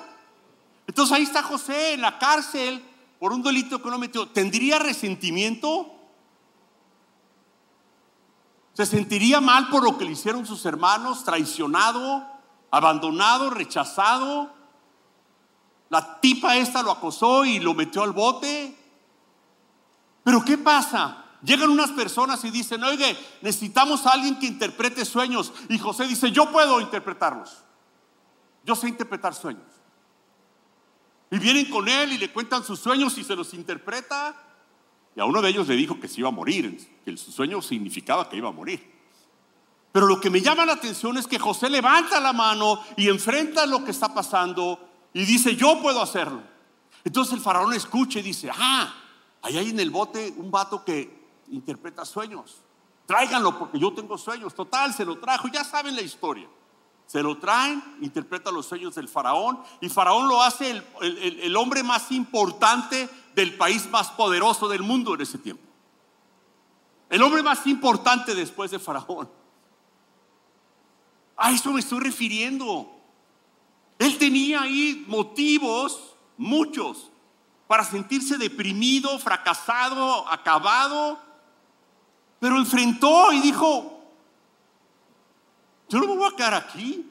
Entonces 0.86 1.16
ahí 1.16 1.24
está 1.24 1.42
José 1.42 1.94
en 1.94 2.02
la 2.02 2.20
cárcel 2.20 2.84
por 3.18 3.32
un 3.32 3.42
delito 3.42 3.82
que 3.82 3.90
no 3.90 3.98
metió. 3.98 4.28
¿Tendría 4.28 4.78
resentimiento? 4.78 5.90
¿Se 8.74 8.86
sentiría 8.86 9.40
mal 9.40 9.70
por 9.70 9.84
lo 9.84 9.98
que 9.98 10.04
le 10.06 10.12
hicieron 10.12 10.46
sus 10.46 10.66
hermanos? 10.66 11.24
¿Traicionado? 11.24 12.28
¿Abandonado? 12.72 13.50
¿Rechazado? 13.52 14.52
La 15.94 16.20
tipa 16.20 16.58
esta 16.58 16.82
lo 16.82 16.90
acosó 16.90 17.46
y 17.46 17.60
lo 17.60 17.76
metió 17.76 18.02
al 18.02 18.14
bote. 18.14 18.76
Pero 20.24 20.44
¿qué 20.44 20.58
pasa? 20.58 21.24
Llegan 21.44 21.70
unas 21.70 21.92
personas 21.92 22.44
y 22.46 22.50
dicen, 22.50 22.84
oye, 22.84 23.16
necesitamos 23.44 24.08
a 24.08 24.14
alguien 24.14 24.40
que 24.40 24.48
interprete 24.48 25.06
sueños. 25.06 25.54
Y 25.70 25.78
José 25.78 26.08
dice, 26.08 26.32
yo 26.32 26.52
puedo 26.52 26.82
interpretarlos. 26.82 27.60
Yo 28.66 28.76
sé 28.76 28.88
interpretar 28.88 29.36
sueños. 29.36 29.68
Y 31.30 31.38
vienen 31.38 31.70
con 31.70 31.88
él 31.88 32.14
y 32.14 32.18
le 32.18 32.34
cuentan 32.34 32.64
sus 32.64 32.80
sueños 32.80 33.16
y 33.20 33.24
se 33.24 33.36
los 33.36 33.54
interpreta. 33.54 34.36
Y 35.16 35.20
a 35.20 35.26
uno 35.26 35.44
de 35.44 35.50
ellos 35.50 35.68
le 35.68 35.76
dijo 35.76 36.00
que 36.00 36.08
se 36.08 36.22
iba 36.22 36.30
a 36.30 36.32
morir, 36.32 37.00
que 37.06 37.16
su 37.18 37.32
sueño 37.32 37.62
significaba 37.62 38.28
que 38.28 38.38
iba 38.38 38.50
a 38.50 38.52
morir. 38.52 38.92
Pero 39.92 40.08
lo 40.08 40.20
que 40.20 40.32
me 40.32 40.42
llama 40.42 40.66
la 40.66 40.74
atención 40.74 41.20
es 41.20 41.28
que 41.28 41.38
José 41.38 41.70
levanta 41.70 42.20
la 42.20 42.34
mano 42.34 42.84
y 42.98 43.10
enfrenta 43.10 43.68
lo 43.68 43.86
que 43.86 43.92
está 43.92 44.12
pasando 44.12 44.90
y 45.14 45.26
dice, 45.26 45.56
yo 45.56 45.80
puedo 45.82 46.02
hacerlo. 46.02 46.42
Entonces 47.04 47.34
el 47.34 47.42
faraón 47.42 47.74
escucha 47.74 48.20
y 48.20 48.24
dice, 48.24 48.50
ah, 48.52 48.94
ahí 49.42 49.58
hay 49.58 49.70
en 49.70 49.80
el 49.80 49.92
bote 49.92 50.34
un 50.38 50.50
vato 50.50 50.84
que 50.84 51.24
interpreta 51.50 52.06
sueños. 52.06 52.64
Tráiganlo 53.06 53.58
porque 53.60 53.80
yo 53.80 53.94
tengo 53.94 54.18
sueños. 54.18 54.56
Total, 54.56 54.94
se 54.94 55.06
lo 55.06 55.20
trajo. 55.20 55.48
Ya 55.50 55.64
saben 55.64 55.96
la 55.96 56.02
historia. 56.02 56.48
Se 57.06 57.22
lo 57.22 57.38
traen, 57.38 57.84
interpreta 58.02 58.52
los 58.52 58.66
sueños 58.66 58.96
del 58.96 59.10
faraón 59.10 59.62
y 59.82 59.90
faraón 59.90 60.28
lo 60.28 60.42
hace 60.42 60.72
el, 60.72 61.40
el, 61.42 61.56
hombre 61.58 61.84
más 61.84 62.12
importante 62.12 63.10
del 63.36 63.56
país 63.58 63.90
más 63.90 64.10
poderoso 64.12 64.70
del 64.70 64.82
mundo 64.82 65.14
en 65.14 65.22
ese 65.22 65.38
tiempo. 65.38 65.64
El 67.10 67.22
hombre 67.22 67.44
más 67.44 67.68
importante 67.68 68.34
después 68.34 68.72
de 68.72 68.80
faraón. 68.80 69.30
A 71.36 71.52
eso 71.52 71.72
me 71.72 71.82
estoy 71.82 72.00
refiriendo. 72.00 72.90
Él 74.04 74.18
tenía 74.18 74.64
ahí 74.64 75.06
motivos, 75.08 76.14
muchos, 76.36 77.10
para 77.68 77.86
sentirse 77.86 78.38
deprimido, 78.38 79.18
fracasado, 79.18 80.28
acabado, 80.28 81.18
pero 82.38 82.58
enfrentó 82.58 83.32
y 83.32 83.40
dijo, 83.40 84.04
yo 85.88 86.00
no 86.00 86.08
me 86.08 86.18
voy 86.18 86.30
a 86.30 86.36
quedar 86.36 86.54
aquí. 86.54 87.10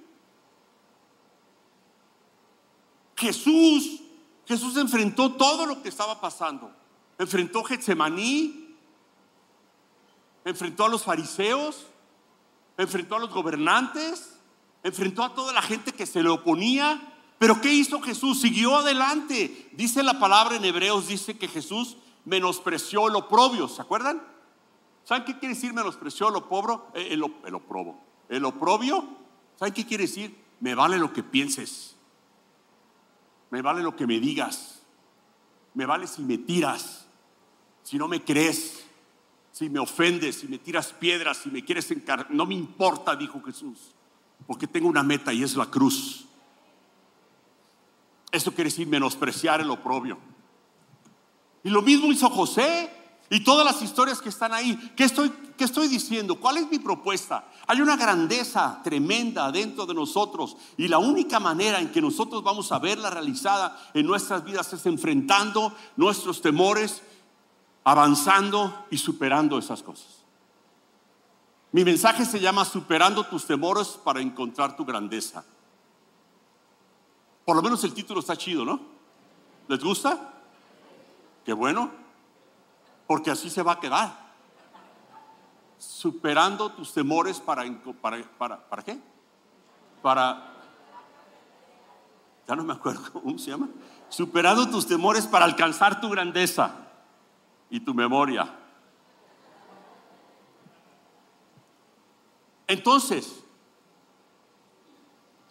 Jesús, 3.17 4.03
Jesús 4.45 4.77
enfrentó 4.77 5.33
todo 5.33 5.65
lo 5.65 5.83
que 5.83 5.89
estaba 5.89 6.21
pasando. 6.21 6.71
Enfrentó 7.19 7.65
Getsemaní, 7.65 8.77
enfrentó 10.45 10.85
a 10.85 10.91
los 10.91 11.05
fariseos, 11.05 11.87
enfrentó 12.77 13.17
a 13.17 13.21
los 13.21 13.31
gobernantes, 13.31 14.32
enfrentó 14.83 15.23
a 15.23 15.35
toda 15.35 15.53
la 15.53 15.62
gente 15.62 15.93
que 15.93 16.07
se 16.07 16.23
le 16.23 16.29
oponía. 16.29 17.01
Pero 17.39 17.61
¿qué 17.61 17.73
hizo 17.73 18.01
Jesús? 18.01 18.41
Siguió 18.41 18.77
adelante. 18.77 19.71
Dice 19.73 20.03
la 20.03 20.19
palabra 20.19 20.57
en 20.57 20.65
Hebreos, 20.65 21.09
dice 21.09 21.37
que 21.37 21.49
Jesús 21.49 21.97
menospreció 22.25 23.09
lo 23.09 23.21
oprobio, 23.21 23.69
¿se 23.69 23.83
acuerdan? 23.83 24.23
¿Saben 25.05 25.25
qué 25.25 25.39
quiere 25.39 25.55
decir 25.55 25.73
menospreció 25.73 26.31
lo 26.31 26.49
pobre? 26.49 26.75
Eh, 26.95 27.09
el, 27.11 27.25
el 27.45 27.55
oprobo. 27.55 28.01
El 28.29 28.45
oprobio, 28.45 29.05
¿saben 29.59 29.75
qué 29.75 29.85
quiere 29.85 30.05
decir? 30.05 30.37
Me 30.61 30.75
vale 30.75 30.99
lo 30.99 31.12
que 31.12 31.23
pienses. 31.23 31.97
Me 33.51 33.61
vale 33.61 33.83
lo 33.83 33.97
que 33.97 34.07
me 34.07 34.21
digas. 34.21 34.83
Me 35.75 35.87
vale 35.87 36.07
si 36.07 36.23
me 36.23 36.39
tiras, 36.39 37.07
si 37.83 37.97
no 37.97 38.07
me 38.07 38.23
crees, 38.23 38.85
si 39.53 39.71
me 39.71 39.79
ofendes, 39.79 40.37
si 40.37 40.49
me 40.49 40.59
tiras 40.59 40.93
piedras, 40.93 41.39
si 41.39 41.51
me 41.51 41.65
quieres 41.65 41.91
encargar. 41.91 42.31
No 42.31 42.45
me 42.45 42.55
importa, 42.55 43.17
dijo 43.17 43.43
Jesús, 43.43 43.95
porque 44.47 44.67
tengo 44.67 44.89
una 44.89 45.03
meta 45.03 45.33
y 45.33 45.43
es 45.43 45.57
la 45.57 45.67
cruz. 45.67 46.27
Eso 48.31 48.53
quiere 48.53 48.71
decir 48.71 48.87
menospreciar 48.87 49.61
el 49.61 49.71
oprobio. 49.71 50.19
Y 51.65 51.71
lo 51.71 51.83
mismo 51.83 52.11
hizo 52.11 52.29
José. 52.31 52.91
Y 53.31 53.41
todas 53.41 53.65
las 53.65 53.81
historias 53.81 54.21
que 54.21 54.29
están 54.29 54.53
ahí, 54.53 54.77
¿qué 54.95 55.05
estoy, 55.05 55.33
qué 55.57 55.65
estoy 55.65 55.89
diciendo? 55.89 56.39
¿Cuál 56.39 56.59
es 56.59 56.71
mi 56.71 56.79
propuesta? 56.79 57.49
Hay 57.67 57.81
una 57.81 57.97
grandeza 57.97 58.81
tremenda 58.85 59.51
dentro 59.51 59.87
de 59.87 59.95
nosotros 59.95 60.55
y 60.77 60.87
la 60.87 60.99
única 60.99 61.41
manera 61.41 61.81
en 61.81 61.91
que 61.91 62.03
nosotros 62.03 62.43
vamos 62.43 62.71
a 62.73 62.79
verla 62.79 63.09
realizada 63.09 63.91
en 63.95 64.07
nuestras 64.07 64.45
vidas 64.45 64.71
es 64.75 64.85
enfrentando 64.85 65.75
nuestros 65.97 66.43
temores, 66.43 67.01
avanzando 67.85 68.85
y 68.91 68.99
superando 68.99 69.59
esas 69.59 69.83
cosas. 69.83 70.22
Mi 71.73 71.85
mensaje 71.85 72.25
se 72.25 72.38
llama 72.38 72.64
Superando 72.64 73.25
tus 73.25 73.47
temores 73.47 73.88
para 73.88 74.21
encontrar 74.21 74.76
tu 74.76 74.85
grandeza. 74.85 75.45
Por 77.45 77.57
lo 77.57 77.62
menos 77.62 77.83
el 77.83 77.95
título 77.95 78.21
está 78.21 78.37
chido, 78.37 78.64
¿no? 78.64 78.81
¿Les 79.69 79.83
gusta? 79.83 80.19
Qué 81.45 81.52
bueno 81.52 82.02
porque 83.12 83.31
así 83.31 83.50
se 83.50 83.62
va 83.62 83.73
a 83.73 83.81
quedar. 83.81 84.11
Superando 85.76 86.71
tus 86.73 86.95
temores 86.95 87.41
para, 87.41 87.62
para, 88.00 88.23
para, 88.38 88.69
¿para 88.69 88.83
qué? 88.83 88.99
Para, 90.00 90.50
ya 92.49 92.57
no 92.57 92.64
me 92.64 92.73
acuerdo 92.73 93.02
cómo 93.12 93.38
se 93.38 93.50
llama. 93.50 93.69
Superando 94.09 94.69
tus 94.71 94.87
temores 94.87 95.26
para 95.26 95.45
alcanzar 95.45 96.00
tu 96.00 96.09
grandeza 96.09 96.71
y 97.69 97.81
tu 97.81 97.93
memoria. 97.93 98.62
Entonces, 102.73 103.45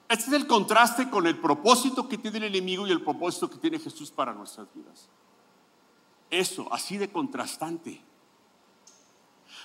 este 0.09 0.25
es 0.25 0.33
el 0.33 0.47
contraste 0.47 1.09
con 1.09 1.25
el 1.27 1.37
propósito 1.37 2.09
que 2.09 2.17
tiene 2.17 2.37
el 2.37 2.43
enemigo 2.43 2.85
y 2.85 2.91
el 2.91 3.01
propósito 3.01 3.49
que 3.49 3.57
tiene 3.57 3.79
Jesús 3.79 4.11
para 4.11 4.33
nuestras 4.33 4.67
vidas 4.73 5.09
eso, 6.31 6.73
así 6.73 6.97
de 6.97 7.11
contrastante. 7.11 8.01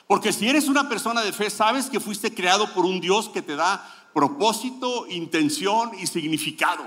Porque 0.06 0.32
si 0.32 0.48
eres 0.48 0.68
una 0.68 0.88
persona 0.88 1.22
de 1.22 1.32
fe, 1.32 1.48
sabes 1.48 1.88
que 1.88 2.00
fuiste 2.00 2.34
creado 2.34 2.72
por 2.75 2.84
un 2.84 3.00
Dios 3.00 3.28
que 3.28 3.42
te 3.42 3.56
da 3.56 4.10
propósito, 4.12 5.06
intención 5.08 5.92
y 5.98 6.06
significado. 6.06 6.84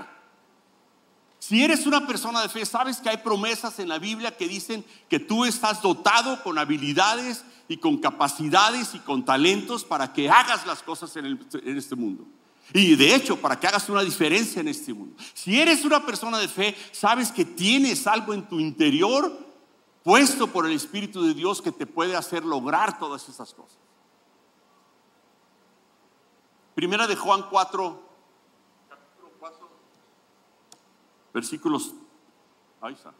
Si 1.40 1.64
eres 1.64 1.86
una 1.86 2.06
persona 2.06 2.42
de 2.42 2.50
fe, 2.50 2.66
sabes 2.66 2.98
que 2.98 3.08
hay 3.08 3.16
promesas 3.16 3.78
en 3.78 3.88
la 3.88 3.98
Biblia 3.98 4.36
que 4.36 4.46
dicen 4.46 4.84
que 5.08 5.18
tú 5.18 5.46
estás 5.46 5.80
dotado 5.80 6.42
con 6.42 6.58
habilidades 6.58 7.44
y 7.66 7.78
con 7.78 7.96
capacidades 7.96 8.94
y 8.94 8.98
con 8.98 9.24
talentos 9.24 9.82
para 9.82 10.12
que 10.12 10.28
hagas 10.28 10.66
las 10.66 10.82
cosas 10.82 11.16
en, 11.16 11.40
este 11.64 11.96
mundo. 11.96 12.26
Y 12.74 12.94
de 12.94 13.14
hecho, 13.14 13.40
para 13.40 13.58
que 13.58 13.66
hagas 13.66 13.88
una 13.88 14.02
diferencia 14.02 14.60
en 14.60 14.68
este 14.68 14.92
mundo. 14.92 15.16
Si 15.32 15.58
eres 15.58 15.82
una 15.86 16.04
persona 16.04 16.38
de 16.38 16.46
fe, 16.46 16.76
sabes 16.92 17.32
que 17.32 17.46
tienes 17.46 18.06
algo 18.06 18.34
en 18.34 18.46
tu 18.46 18.60
interior 18.60 19.50
puesto 20.04 20.46
por 20.46 20.66
el 20.66 20.72
Espíritu 20.72 21.22
de 21.22 21.32
Dios 21.32 21.62
que 21.62 21.72
te 21.72 21.86
puede 21.86 22.16
hacer 22.16 22.44
lograr 22.44 22.98
todas 22.98 23.26
esas 23.30 23.54
cosas. 23.54 23.78
Primera 26.74 27.06
de 27.06 27.16
Juan 27.16 27.46
4, 27.50 28.02
capítulo 28.88 29.30
4, 29.38 29.68
versículos. 31.32 31.92
Ahí 32.80 32.94
está. 32.94 33.12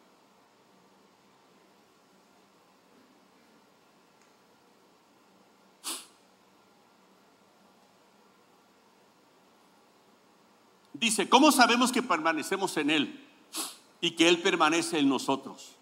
Dice, 10.93 11.29
¿cómo 11.29 11.50
sabemos 11.50 11.93
que 11.93 12.02
permanecemos 12.02 12.76
en 12.76 12.90
Él 12.90 13.29
y 14.00 14.11
que 14.12 14.29
Él 14.29 14.43
permanece 14.43 14.99
en 14.99 15.09
nosotros? 15.09 15.76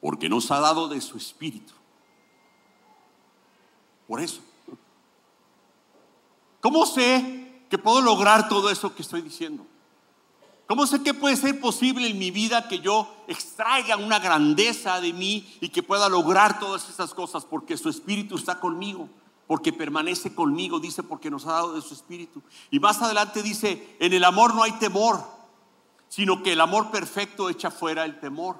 porque 0.00 0.28
nos 0.28 0.50
ha 0.50 0.60
dado 0.60 0.88
de 0.88 1.00
su 1.00 1.16
espíritu. 1.16 1.72
Por 4.06 4.20
eso. 4.20 4.40
¿Cómo 6.60 6.86
sé 6.86 7.64
que 7.68 7.78
puedo 7.78 8.00
lograr 8.00 8.48
todo 8.48 8.70
eso 8.70 8.94
que 8.94 9.02
estoy 9.02 9.22
diciendo? 9.22 9.66
¿Cómo 10.68 10.86
sé 10.86 11.02
que 11.02 11.14
puede 11.14 11.34
ser 11.34 11.58
posible 11.62 12.08
en 12.08 12.18
mi 12.18 12.30
vida 12.30 12.68
que 12.68 12.80
yo 12.80 13.10
extraiga 13.26 13.96
una 13.96 14.18
grandeza 14.18 15.00
de 15.00 15.14
mí 15.14 15.50
y 15.62 15.70
que 15.70 15.82
pueda 15.82 16.10
lograr 16.10 16.60
todas 16.60 16.90
esas 16.90 17.14
cosas? 17.14 17.46
Porque 17.46 17.78
su 17.78 17.88
espíritu 17.88 18.36
está 18.36 18.60
conmigo, 18.60 19.08
porque 19.46 19.72
permanece 19.72 20.34
conmigo, 20.34 20.78
dice, 20.78 21.02
porque 21.02 21.30
nos 21.30 21.46
ha 21.46 21.52
dado 21.52 21.72
de 21.72 21.80
su 21.80 21.94
espíritu. 21.94 22.42
Y 22.70 22.80
más 22.80 23.00
adelante 23.00 23.42
dice, 23.42 23.96
en 23.98 24.12
el 24.12 24.22
amor 24.24 24.54
no 24.54 24.62
hay 24.62 24.72
temor, 24.72 25.24
sino 26.10 26.42
que 26.42 26.52
el 26.52 26.60
amor 26.60 26.90
perfecto 26.90 27.48
echa 27.48 27.70
fuera 27.70 28.04
el 28.04 28.20
temor. 28.20 28.58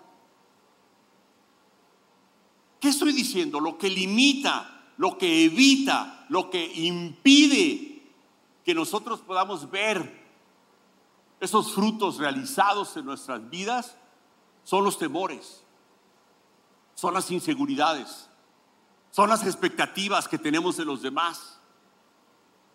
¿Qué 2.80 2.88
estoy 2.88 3.12
diciendo? 3.12 3.60
Lo 3.60 3.76
que 3.76 3.90
limita, 3.90 4.94
lo 4.96 5.18
que 5.18 5.44
evita, 5.44 6.24
lo 6.30 6.48
que 6.48 6.72
impide 6.74 8.02
que 8.64 8.72
nosotros 8.72 9.20
podamos 9.20 9.70
ver 9.70 10.27
esos 11.40 11.72
frutos 11.72 12.18
realizados 12.18 12.96
en 12.96 13.04
nuestras 13.04 13.48
vidas 13.48 13.96
son 14.64 14.84
los 14.84 14.98
temores, 14.98 15.62
son 16.94 17.14
las 17.14 17.30
inseguridades, 17.30 18.28
son 19.10 19.30
las 19.30 19.46
expectativas 19.46 20.28
que 20.28 20.38
tenemos 20.38 20.76
de 20.76 20.84
los 20.84 21.00
demás. 21.00 21.58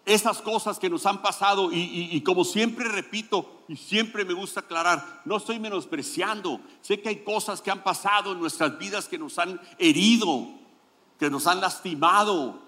Esas 0.05 0.41
cosas 0.41 0.79
que 0.79 0.89
nos 0.89 1.05
han 1.05 1.21
pasado 1.21 1.69
y, 1.71 2.19
como 2.23 2.43
siempre 2.43 2.89
repito 2.89 3.63
y 3.69 3.77
siempre 3.77 4.25
me 4.25 4.33
gusta 4.33 4.61
aclarar, 4.61 5.21
no 5.23 5.37
estoy 5.37 5.59
menospreciando, 5.59 6.59
sé 6.81 7.01
que 7.01 7.09
hay 7.09 7.23
cosas 7.23 7.61
que 7.61 7.71
han 7.71 7.83
pasado 7.83 8.33
en 8.33 8.39
nuestras 8.39 8.77
vidas 8.77 9.07
que 9.07 9.17
nos 9.17 9.39
han 9.39 9.61
herido, 9.77 10.47
que 11.17 11.29
nos 11.29 11.47
han 11.47 11.61
lastimado, 11.61 12.61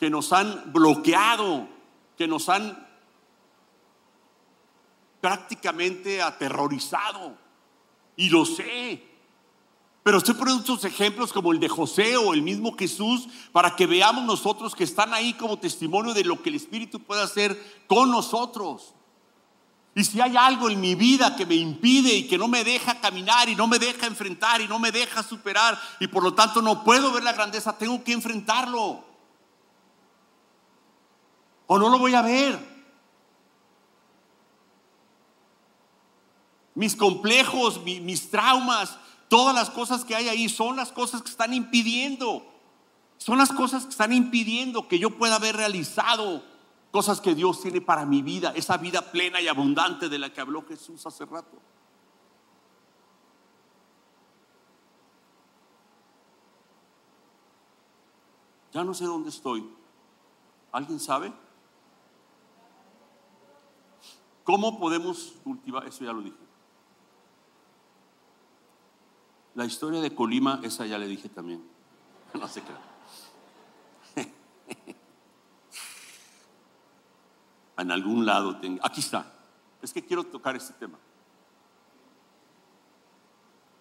que 0.00 0.08
nos 0.08 0.32
han 0.32 0.72
bloqueado, 0.72 1.68
que 2.16 2.26
nos 2.26 2.48
han 2.48 2.87
prácticamente 5.20 6.22
aterrorizado. 6.22 7.36
Y 8.16 8.28
lo 8.28 8.44
sé. 8.44 9.02
Pero 10.02 10.18
estoy 10.18 10.34
poniendo 10.34 10.62
otros 10.62 10.84
ejemplos 10.84 11.32
como 11.32 11.52
el 11.52 11.60
de 11.60 11.68
José 11.68 12.16
o 12.16 12.32
el 12.32 12.42
mismo 12.42 12.74
Jesús 12.76 13.28
para 13.52 13.76
que 13.76 13.86
veamos 13.86 14.24
nosotros 14.24 14.74
que 14.74 14.84
están 14.84 15.12
ahí 15.12 15.34
como 15.34 15.58
testimonio 15.58 16.14
de 16.14 16.24
lo 16.24 16.40
que 16.40 16.48
el 16.48 16.54
Espíritu 16.54 17.00
puede 17.00 17.22
hacer 17.22 17.84
con 17.86 18.10
nosotros. 18.10 18.94
Y 19.94 20.04
si 20.04 20.20
hay 20.20 20.36
algo 20.36 20.70
en 20.70 20.80
mi 20.80 20.94
vida 20.94 21.34
que 21.36 21.44
me 21.44 21.56
impide 21.56 22.14
y 22.14 22.28
que 22.28 22.38
no 22.38 22.46
me 22.48 22.64
deja 22.64 23.00
caminar 23.00 23.48
y 23.48 23.56
no 23.56 23.66
me 23.66 23.78
deja 23.78 24.06
enfrentar 24.06 24.60
y 24.60 24.68
no 24.68 24.78
me 24.78 24.92
deja 24.92 25.22
superar 25.22 25.78
y 25.98 26.06
por 26.06 26.22
lo 26.22 26.32
tanto 26.34 26.62
no 26.62 26.84
puedo 26.84 27.12
ver 27.12 27.24
la 27.24 27.32
grandeza, 27.32 27.76
tengo 27.76 28.02
que 28.02 28.12
enfrentarlo. 28.12 29.04
O 31.66 31.78
no 31.78 31.88
lo 31.88 31.98
voy 31.98 32.14
a 32.14 32.22
ver. 32.22 32.77
Mis 36.78 36.94
complejos, 36.94 37.82
mis 37.82 38.30
traumas, 38.30 38.96
todas 39.26 39.52
las 39.52 39.68
cosas 39.68 40.04
que 40.04 40.14
hay 40.14 40.28
ahí 40.28 40.48
son 40.48 40.76
las 40.76 40.92
cosas 40.92 41.22
que 41.22 41.28
están 41.28 41.52
impidiendo. 41.52 42.46
Son 43.16 43.36
las 43.36 43.50
cosas 43.50 43.82
que 43.82 43.90
están 43.90 44.12
impidiendo 44.12 44.86
que 44.86 45.00
yo 45.00 45.10
pueda 45.10 45.34
haber 45.34 45.56
realizado 45.56 46.40
cosas 46.92 47.20
que 47.20 47.34
Dios 47.34 47.60
tiene 47.62 47.80
para 47.80 48.06
mi 48.06 48.22
vida, 48.22 48.52
esa 48.54 48.76
vida 48.76 49.10
plena 49.10 49.40
y 49.40 49.48
abundante 49.48 50.08
de 50.08 50.20
la 50.20 50.32
que 50.32 50.40
habló 50.40 50.64
Jesús 50.68 51.04
hace 51.04 51.26
rato. 51.26 51.58
Ya 58.72 58.84
no 58.84 58.94
sé 58.94 59.04
dónde 59.04 59.30
estoy. 59.30 59.68
¿Alguien 60.70 61.00
sabe? 61.00 61.32
¿Cómo 64.44 64.78
podemos 64.78 65.34
cultivar? 65.42 65.84
Eso 65.84 66.04
ya 66.04 66.12
lo 66.12 66.20
dije. 66.20 66.47
La 69.58 69.64
historia 69.64 70.00
de 70.00 70.14
Colima, 70.14 70.60
esa 70.62 70.86
ya 70.86 70.96
le 70.98 71.08
dije 71.08 71.28
también. 71.28 71.60
No 72.34 72.46
sé 72.46 72.62
qué. 74.14 74.24
en 77.78 77.90
algún 77.90 78.24
lado 78.24 78.56
tengo. 78.60 78.78
Aquí 78.86 79.00
está. 79.00 79.26
Es 79.82 79.92
que 79.92 80.04
quiero 80.04 80.22
tocar 80.22 80.54
este 80.54 80.74
tema. 80.74 80.96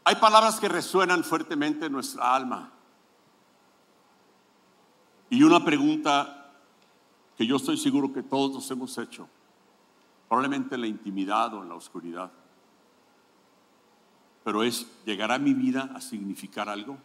Hay 0.06 0.16
palabras 0.16 0.60
que 0.60 0.68
resuenan 0.68 1.24
fuertemente 1.24 1.86
en 1.86 1.92
nuestra 1.92 2.34
alma. 2.34 2.72
Y 5.30 5.44
una 5.44 5.64
pregunta 5.64 6.56
que 7.38 7.46
yo 7.46 7.58
estoy 7.58 7.78
seguro 7.78 8.12
que 8.12 8.24
todos 8.24 8.52
nos 8.52 8.72
hemos 8.72 8.98
hecho, 8.98 9.30
probablemente 10.28 10.74
en 10.74 10.82
la 10.82 10.88
intimidad 10.88 11.54
o 11.54 11.62
en 11.62 11.70
la 11.70 11.76
oscuridad 11.76 12.32
pero 14.48 14.64
es, 14.64 14.88
¿llegará 15.04 15.38
mi 15.40 15.54
vida 15.54 15.92
a 15.94 16.00
significar 16.00 16.70
algo? 16.70 16.98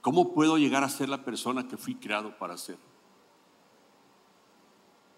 ¿Cómo 0.00 0.32
puedo 0.32 0.56
llegar 0.56 0.82
a 0.82 0.88
ser 0.88 1.10
la 1.10 1.22
persona 1.22 1.68
que 1.68 1.76
fui 1.76 1.96
creado 1.96 2.34
para 2.38 2.56
ser? 2.56 2.78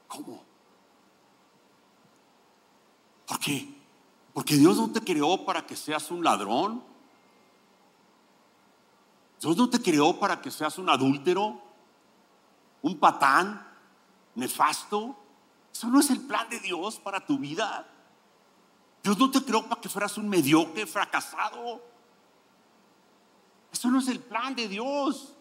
¿Cómo? 0.09 0.43
¿Por 3.29 3.39
qué? 3.39 3.73
Porque 4.35 4.57
Dios 4.57 4.79
no 4.79 4.91
te 4.91 5.03
creó 5.03 5.45
para 5.45 5.65
que 5.65 5.77
seas 5.77 6.11
un 6.11 6.25
ladrón. 6.25 6.83
Dios 9.41 9.57
no 9.57 9.71
te 9.71 9.81
creó 9.81 10.19
para 10.19 10.41
que 10.43 10.51
seas 10.51 10.77
un 10.77 10.91
adúltero, 10.91 11.63
un 12.83 12.99
patán, 12.99 13.65
nefasto. 14.35 15.23
Eso 15.77 15.89
no 15.89 16.01
es 16.01 16.09
el 16.09 16.23
plan 16.23 16.49
de 16.49 16.59
Dios 16.59 16.99
para 16.99 17.21
tu 17.21 17.37
vida. 17.37 17.87
Dios 19.03 19.19
no 19.19 19.31
te 19.31 19.45
creó 19.45 19.63
para 19.69 19.79
que 19.79 19.91
fueras 19.91 20.17
un 20.17 20.27
mediocre, 20.27 20.87
fracasado. 20.87 21.85
Eso 23.71 23.91
no 23.91 23.99
es 23.99 24.09
el 24.09 24.21
plan 24.21 24.55
de 24.55 24.69
Dios. 24.69 25.35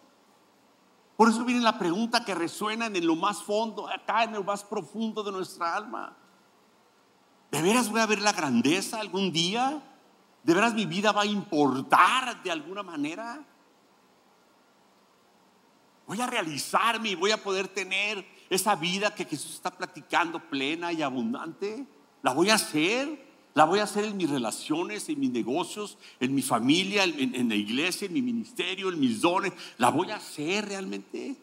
Por 1.16 1.30
eso 1.30 1.46
viene 1.46 1.62
la 1.62 1.80
pregunta 1.80 2.26
que 2.26 2.36
resuena 2.36 2.88
en 2.88 3.08
lo 3.08 3.16
más 3.16 3.44
fondo, 3.44 3.88
acá 3.88 4.26
en 4.26 4.34
lo 4.34 4.44
más 4.44 4.62
profundo 4.66 5.24
de 5.24 5.32
nuestra 5.32 5.74
alma. 5.74 6.18
¿De 7.50 7.62
veras 7.62 7.90
voy 7.90 8.02
a 8.02 8.06
ver 8.06 8.20
la 8.20 8.34
grandeza 8.34 9.00
algún 9.00 9.32
día? 9.32 9.82
¿De 10.44 10.54
veras 10.54 10.74
mi 10.74 10.86
vida 10.86 11.14
va 11.14 11.22
a 11.22 11.28
importar 11.28 12.44
de 12.44 12.52
alguna 12.52 12.84
manera? 12.84 13.42
Voy 16.06 16.20
a 16.20 16.28
realizarme 16.28 17.12
y 17.12 17.16
voy 17.16 17.32
a 17.32 17.42
poder 17.42 17.70
tener 17.70 18.35
esa 18.50 18.76
vida 18.76 19.14
que 19.14 19.26
Jesús 19.26 19.56
está 19.56 19.72
platicando 19.72 20.40
plena 20.40 20.94
y 20.94 21.02
abundante, 21.02 21.86
la 22.22 22.34
voy 22.34 22.50
a 22.50 22.56
hacer. 22.56 23.26
La 23.56 23.64
voy 23.64 23.80
a 23.80 23.84
hacer 23.84 24.04
en 24.04 24.18
mis 24.18 24.30
relaciones, 24.30 25.08
en 25.08 25.18
mis 25.18 25.32
negocios, 25.32 25.98
en 26.20 26.36
mi 26.36 26.42
familia, 26.42 27.06
en, 27.06 27.34
en 27.34 27.48
la 27.48 27.56
iglesia, 27.56 28.06
en 28.06 28.14
mi 28.14 28.22
ministerio, 28.22 28.90
en 28.90 29.00
mis 29.00 29.22
dones. 29.22 29.54
La 29.78 29.90
voy 29.90 30.12
a 30.12 30.18
hacer 30.18 30.66
realmente. 30.68 31.38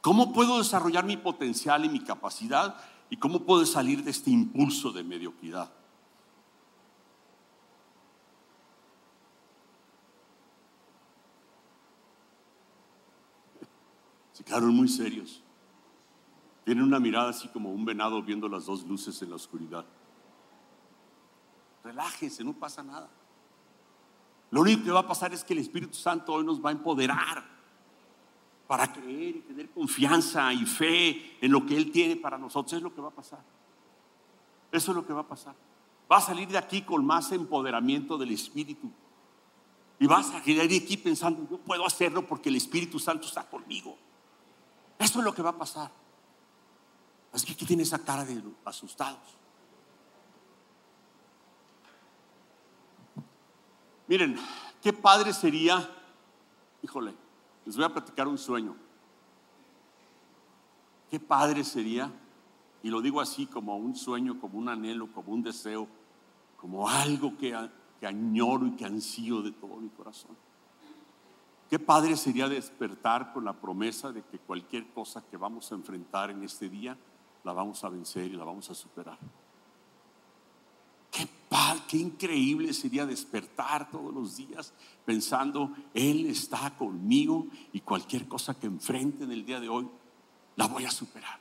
¿Cómo 0.00 0.32
puedo 0.32 0.58
desarrollar 0.58 1.04
mi 1.04 1.16
potencial 1.16 1.84
y 1.84 1.88
mi 1.88 2.00
capacidad? 2.00 2.76
¿Y 3.08 3.16
cómo 3.16 3.44
puedo 3.44 3.64
salir 3.64 4.02
de 4.02 4.10
este 4.10 4.30
impulso 4.30 4.90
de 4.90 5.04
mediocridad? 5.04 5.72
Quedaron 14.42 14.74
muy 14.74 14.88
serios. 14.88 15.42
Tienen 16.64 16.82
una 16.82 16.98
mirada 16.98 17.28
así 17.28 17.46
como 17.48 17.70
un 17.70 17.84
venado 17.84 18.22
viendo 18.22 18.48
las 18.48 18.66
dos 18.66 18.84
luces 18.84 19.20
en 19.22 19.30
la 19.30 19.36
oscuridad. 19.36 19.84
Relájese, 21.84 22.42
no 22.42 22.54
pasa 22.54 22.82
nada. 22.82 23.10
Lo 24.50 24.62
único 24.62 24.82
que 24.82 24.90
va 24.90 25.00
a 25.00 25.06
pasar 25.06 25.32
es 25.34 25.44
que 25.44 25.52
el 25.52 25.58
Espíritu 25.58 25.94
Santo 25.94 26.32
hoy 26.32 26.44
nos 26.44 26.64
va 26.64 26.70
a 26.70 26.72
empoderar 26.72 27.44
para 28.66 28.90
creer 28.92 29.36
y 29.36 29.40
tener 29.40 29.70
confianza 29.70 30.52
y 30.52 30.64
fe 30.64 31.36
en 31.40 31.52
lo 31.52 31.66
que 31.66 31.76
Él 31.76 31.92
tiene 31.92 32.16
para 32.16 32.38
nosotros. 32.38 32.72
Es 32.72 32.82
lo 32.82 32.94
que 32.94 33.00
va 33.00 33.08
a 33.08 33.14
pasar. 33.14 33.44
Eso 34.72 34.90
es 34.90 34.96
lo 34.96 35.06
que 35.06 35.12
va 35.12 35.20
a 35.20 35.28
pasar. 35.28 35.54
Va 36.10 36.16
a 36.16 36.20
salir 36.20 36.48
de 36.48 36.58
aquí 36.58 36.82
con 36.82 37.04
más 37.04 37.30
empoderamiento 37.32 38.16
del 38.16 38.32
Espíritu. 38.32 38.90
Y 40.00 40.06
vas 40.06 40.30
a 40.30 40.40
salir 40.40 40.66
de 40.68 40.76
aquí 40.76 40.96
pensando, 40.96 41.46
yo 41.50 41.58
puedo 41.58 41.86
hacerlo 41.86 42.26
porque 42.26 42.48
el 42.48 42.56
Espíritu 42.56 42.98
Santo 42.98 43.26
está 43.26 43.48
conmigo. 43.48 43.96
Eso 44.98 45.18
es 45.18 45.24
lo 45.24 45.34
que 45.34 45.42
va 45.42 45.50
a 45.50 45.58
pasar. 45.58 45.90
Así 47.32 47.46
que 47.46 47.52
aquí 47.52 47.66
tiene 47.66 47.82
esa 47.82 47.98
cara 47.98 48.24
de 48.24 48.42
asustados. 48.64 49.36
Miren, 54.06 54.36
qué 54.82 54.92
padre 54.92 55.32
sería, 55.32 55.90
híjole, 56.82 57.14
les 57.64 57.76
voy 57.76 57.84
a 57.84 57.88
platicar 57.88 58.28
un 58.28 58.38
sueño. 58.38 58.76
Qué 61.10 61.18
padre 61.18 61.64
sería, 61.64 62.12
y 62.82 62.90
lo 62.90 63.00
digo 63.00 63.20
así 63.20 63.46
como 63.46 63.76
un 63.76 63.96
sueño, 63.96 64.38
como 64.38 64.58
un 64.58 64.68
anhelo, 64.68 65.10
como 65.12 65.32
un 65.32 65.42
deseo, 65.42 65.88
como 66.60 66.88
algo 66.88 67.36
que, 67.38 67.56
que 67.98 68.06
añoro 68.06 68.66
y 68.66 68.72
que 68.72 68.84
ansío 68.84 69.42
de 69.42 69.52
todo 69.52 69.76
mi 69.76 69.88
corazón. 69.88 70.36
Qué 71.74 71.80
padre 71.80 72.16
sería 72.16 72.48
despertar 72.48 73.32
con 73.32 73.44
la 73.44 73.52
promesa 73.52 74.12
de 74.12 74.22
que 74.22 74.38
cualquier 74.38 74.92
cosa 74.92 75.24
que 75.28 75.36
vamos 75.36 75.72
a 75.72 75.74
enfrentar 75.74 76.30
en 76.30 76.44
este 76.44 76.68
día, 76.68 76.96
la 77.42 77.52
vamos 77.52 77.82
a 77.82 77.88
vencer 77.88 78.26
y 78.26 78.36
la 78.36 78.44
vamos 78.44 78.70
a 78.70 78.76
superar. 78.76 79.18
Qué 81.10 81.28
qué 81.88 81.96
increíble 81.96 82.72
sería 82.72 83.04
despertar 83.04 83.90
todos 83.90 84.14
los 84.14 84.36
días 84.36 84.72
pensando, 85.04 85.74
Él 85.92 86.26
está 86.26 86.76
conmigo 86.76 87.48
y 87.72 87.80
cualquier 87.80 88.28
cosa 88.28 88.54
que 88.54 88.68
enfrente 88.68 89.24
en 89.24 89.32
el 89.32 89.44
día 89.44 89.58
de 89.58 89.68
hoy, 89.68 89.88
la 90.54 90.68
voy 90.68 90.84
a 90.84 90.92
superar. 90.92 91.40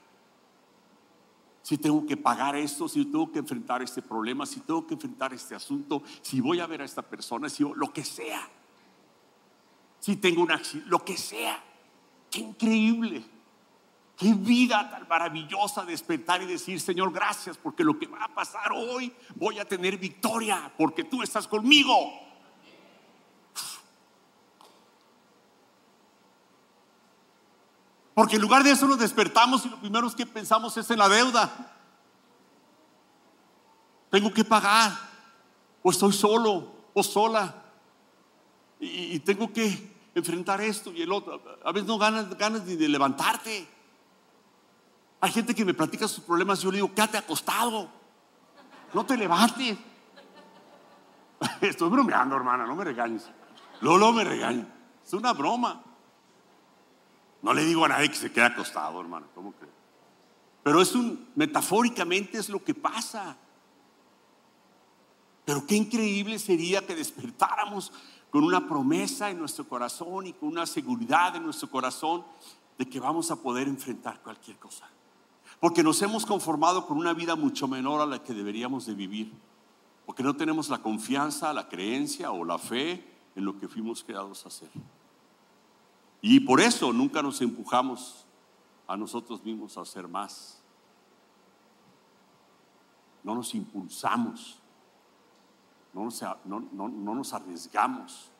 Si 1.61 1.77
tengo 1.77 2.07
que 2.07 2.17
pagar 2.17 2.55
esto, 2.55 2.87
si 2.87 3.05
tengo 3.05 3.31
que 3.31 3.37
enfrentar 3.37 3.83
este 3.83 4.01
problema, 4.01 4.47
si 4.47 4.61
tengo 4.61 4.87
que 4.87 4.95
enfrentar 4.95 5.31
este 5.31 5.53
asunto, 5.53 6.01
si 6.23 6.41
voy 6.41 6.59
a 6.59 6.65
ver 6.65 6.81
a 6.81 6.85
esta 6.85 7.03
persona, 7.03 7.49
si 7.49 7.63
lo 7.75 7.93
que 7.93 8.03
sea. 8.03 8.49
Si 10.03 10.17
tengo 10.17 10.41
un 10.43 10.51
accidente, 10.51 10.89
lo 10.89 11.05
que 11.05 11.15
sea. 11.15 11.63
Qué 12.29 12.41
increíble. 12.41 13.23
Qué 14.17 14.33
vida 14.33 14.89
tan 14.91 15.07
maravillosa 15.07 15.85
despertar 15.85 16.41
y 16.41 16.45
decir, 16.45 16.81
Señor, 16.81 17.13
gracias, 17.13 17.57
porque 17.57 17.85
lo 17.85 17.97
que 17.97 18.07
va 18.07 18.25
a 18.25 18.27
pasar 18.27 18.73
hoy 18.73 19.13
voy 19.35 19.59
a 19.59 19.65
tener 19.65 19.97
victoria, 19.97 20.69
porque 20.77 21.05
tú 21.05 21.23
estás 21.23 21.47
conmigo. 21.47 21.95
Porque 28.13 28.35
en 28.35 28.41
lugar 28.41 28.61
de 28.61 28.71
eso 28.71 28.85
nos 28.85 28.99
despertamos 28.99 29.65
y 29.65 29.69
lo 29.69 29.79
primero 29.79 30.13
que 30.13 30.25
pensamos 30.25 30.75
es 30.75 30.91
en 30.91 30.99
la 30.99 31.07
deuda. 31.07 31.77
Tengo 34.11 34.33
que 34.33 34.43
pagar, 34.43 34.91
o 35.81 35.91
estoy 35.91 36.11
solo, 36.11 36.73
o 36.93 37.01
sola, 37.01 37.63
y, 38.83 39.19
tengo 39.19 39.51
que 39.51 39.92
enfrentar 40.15 40.61
esto 40.61 40.91
y 40.91 41.01
el 41.01 41.11
otro. 41.11 41.41
A 41.63 41.71
veces 41.71 41.87
no 41.87 41.97
ganas, 41.97 42.37
ganas 42.37 42.63
ni 42.65 42.75
de 42.75 42.87
levantarte. 42.87 43.67
Hay 45.21 45.31
gente 45.31 45.55
que 45.55 45.65
me 45.65 45.73
platica 45.73 46.07
sus 46.07 46.23
problemas 46.23 46.59
y 46.59 46.63
yo 46.63 46.71
le 46.71 46.77
digo, 46.77 46.93
quédate 46.93 47.17
acostado, 47.17 47.89
no 48.93 49.05
te 49.05 49.17
levantes. 49.17 49.77
Estoy 51.61 51.89
bromeando, 51.89 52.35
hermana, 52.35 52.65
no 52.65 52.75
me 52.75 52.83
regañes. 52.83 53.29
Lolo 53.81 54.11
me 54.11 54.23
regaña. 54.23 54.67
Es 55.05 55.13
una 55.13 55.33
broma. 55.33 55.81
No 57.41 57.53
le 57.53 57.63
digo 57.65 57.85
a 57.85 57.89
nadie 57.89 58.09
que 58.09 58.15
se 58.15 58.31
quede 58.31 58.45
acostado, 58.45 59.01
hermano. 59.01 59.27
¿Cómo 59.35 59.51
que? 59.57 59.65
Pero 60.63 60.81
es 60.81 60.95
un, 60.95 61.29
metafóricamente 61.35 62.37
es 62.37 62.49
lo 62.49 62.63
que 62.63 62.73
pasa. 62.73 63.35
Pero 65.45 65.67
qué 65.67 65.75
increíble 65.75 66.39
sería 66.39 66.85
que 66.85 66.95
despertáramos 66.95 67.91
con 68.33 68.43
una 68.43 68.67
promesa 68.67 69.29
en 69.29 69.37
nuestro 69.37 69.69
corazón 69.69 70.25
y 70.25 70.33
con 70.33 70.49
una 70.49 70.65
seguridad 70.65 71.35
en 71.35 71.43
nuestro 71.43 71.69
corazón 71.69 72.25
de 72.79 72.89
que 72.89 72.99
vamos 72.99 73.29
a 73.29 73.35
poder 73.35 73.67
enfrentar 73.67 74.23
cualquier 74.23 74.57
cosa. 74.57 74.89
Porque 75.59 75.83
nos 75.83 76.01
hemos 76.01 76.25
conformado 76.25 76.87
con 76.87 76.97
una 76.97 77.13
vida 77.13 77.35
mucho 77.35 77.67
menor 77.67 78.01
a 78.01 78.07
la 78.07 78.23
que 78.23 78.33
deberíamos 78.33 78.87
de 78.87 78.95
vivir. 78.95 79.31
Porque 80.07 80.23
no 80.23 80.35
tenemos 80.35 80.69
la 80.69 80.79
confianza, 80.79 81.53
la 81.53 81.69
creencia 81.69 82.31
o 82.31 82.43
la 82.43 82.57
fe 82.57 83.07
en 83.35 83.45
lo 83.45 83.59
que 83.59 83.67
fuimos 83.67 84.03
creados 84.03 84.43
a 84.45 84.47
hacer. 84.47 84.71
Y 86.19 86.39
por 86.39 86.59
eso 86.59 86.91
nunca 86.91 87.21
nos 87.21 87.39
empujamos 87.39 88.25
a 88.87 88.97
nosotros 88.97 89.43
mismos 89.43 89.77
a 89.77 89.81
hacer 89.81 90.07
más. 90.07 90.59
No 93.23 93.35
nos 93.35 93.53
impulsamos. 93.53 94.57
No 95.93 96.05
nos, 96.05 96.21
no, 96.45 96.59
no 96.89 97.15
nos 97.15 97.33
arriesgamos. 97.33 98.33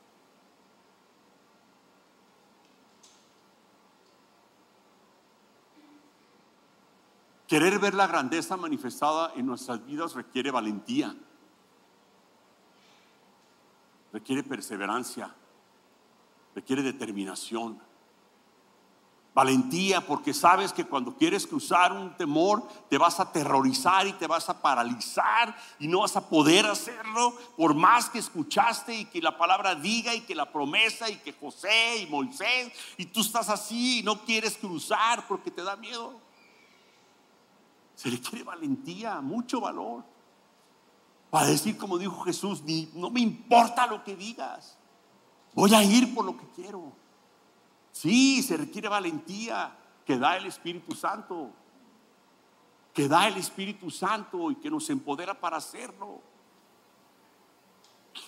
Querer 7.54 7.78
ver 7.78 7.94
la 7.94 8.08
grandeza 8.08 8.58
manifestada 8.58 9.32
en 9.36 9.46
nuestras 9.46 9.86
vidas 9.86 10.16
requiere 10.16 10.50
valentía, 10.50 11.16
requiere 14.12 14.42
perseverancia, 14.42 15.36
requiere 16.56 16.82
determinación. 16.82 17.80
Valentía 19.34 20.06
porque 20.06 20.32
sabes 20.32 20.72
que 20.72 20.86
cuando 20.86 21.16
quieres 21.16 21.48
cruzar 21.48 21.92
un 21.92 22.16
temor 22.16 22.68
te 22.88 23.00
vas 23.00 23.20
a 23.20 23.24
aterrorizar 23.24 24.06
y 24.06 24.14
te 24.14 24.28
vas 24.28 24.48
a 24.48 24.62
paralizar 24.62 25.58
y 25.80 25.88
no 25.88 26.02
vas 26.02 26.16
a 26.16 26.30
poder 26.30 26.68
hacerlo 26.68 27.36
por 27.58 27.74
más 27.74 28.10
que 28.10 28.20
escuchaste 28.20 28.94
y 28.94 29.06
que 29.06 29.22
la 29.22 29.36
palabra 29.36 29.74
diga 29.74 30.14
y 30.14 30.22
que 30.22 30.36
la 30.36 30.52
promesa 30.52 31.10
y 31.10 31.16
que 31.18 31.34
José 31.34 31.98
y 32.04 32.06
Moisés 32.06 32.72
y 32.96 33.08
tú 33.08 33.22
estás 33.22 33.50
así 33.50 34.00
y 34.00 34.04
no 34.04 34.24
quieres 34.24 34.56
cruzar 34.56 35.28
porque 35.28 35.50
te 35.50 35.64
da 35.64 35.76
miedo. 35.76 36.14
Se 37.96 38.12
le 38.12 38.20
quiere 38.20 38.44
valentía, 38.44 39.20
mucho 39.20 39.60
valor. 39.60 40.04
Para 41.32 41.48
decir, 41.48 41.76
como 41.80 41.98
dijo 41.98 42.22
Jesús, 42.22 42.62
no 42.94 43.10
me 43.10 43.22
importa 43.22 43.88
lo 43.88 44.04
que 44.04 44.16
digas. 44.16 44.78
Voy 45.56 45.74
a 45.74 45.84
ir 45.84 46.14
por 46.14 46.24
lo 46.24 46.38
que 46.38 46.48
quiero. 46.56 47.03
Sí, 47.94 48.42
se 48.42 48.58
requiere 48.58 48.90
valentía 48.90 49.78
que 50.04 50.18
da 50.18 50.36
el 50.36 50.48
Espíritu 50.48 50.96
Santo. 50.96 51.52
Que 52.92 53.08
da 53.08 53.28
el 53.28 53.38
Espíritu 53.38 53.90
Santo 53.90 54.52
y 54.52 54.56
que 54.56 54.70
nos 54.70 54.90
empodera 54.90 55.40
para 55.40 55.58
hacerlo. 55.58 56.20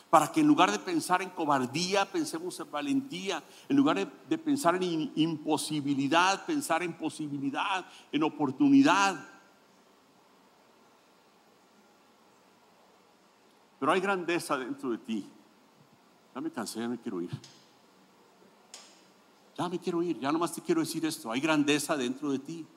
Para 0.09 0.31
que 0.31 0.41
en 0.41 0.47
lugar 0.47 0.71
de 0.71 0.77
pensar 0.77 1.23
en 1.23 1.31
cobardía, 1.31 2.05
pensemos 2.05 2.59
en 2.59 2.71
valentía. 2.71 3.43
En 3.67 3.75
lugar 3.75 3.97
de, 4.29 4.37
pensar 4.37 4.75
en 4.75 5.11
imposibilidad, 5.15 6.45
pensar 6.45 6.83
en 6.83 6.93
posibilidad, 6.93 7.85
en 8.11 8.23
oportunidad. 8.23 9.15
Pero 13.79 13.91
hay 13.91 13.99
grandeza 13.99 14.57
dentro 14.57 14.91
de 14.91 14.99
ti. 14.99 15.27
Ya 16.35 16.39
me 16.41 16.51
cansé, 16.51 16.81
ya 16.81 16.87
me 16.87 16.99
quiero 16.99 17.19
ir. 17.19 17.31
Ya 19.57 19.69
me 19.69 19.79
quiero 19.79 20.03
ir, 20.03 20.19
ya 20.19 20.31
nomás 20.31 20.53
te 20.53 20.61
quiero 20.61 20.81
decir 20.81 21.05
esto. 21.05 21.31
Hay 21.31 21.39
grandeza 21.39 21.95
dentro 21.95 22.31
de 22.31 22.39
ti. 22.39 22.67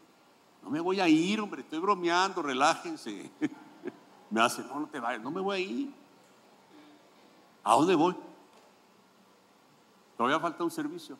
No 0.62 0.70
me 0.70 0.80
voy 0.80 1.00
a 1.00 1.08
ir, 1.08 1.40
hombre, 1.40 1.62
estoy 1.62 1.78
bromeando, 1.78 2.42
relájense. 2.42 3.30
me 4.30 4.40
hace, 4.40 4.62
no, 4.62 4.80
no 4.80 4.86
te 4.86 5.00
vayas, 5.00 5.22
no 5.22 5.30
me 5.30 5.40
voy 5.40 5.56
a 5.56 5.58
ir. 5.58 5.92
¿A 7.64 7.74
dónde 7.74 7.94
voy? 7.94 8.14
Todavía 10.16 10.38
falta 10.40 10.64
un 10.64 10.70
servicio. 10.70 11.18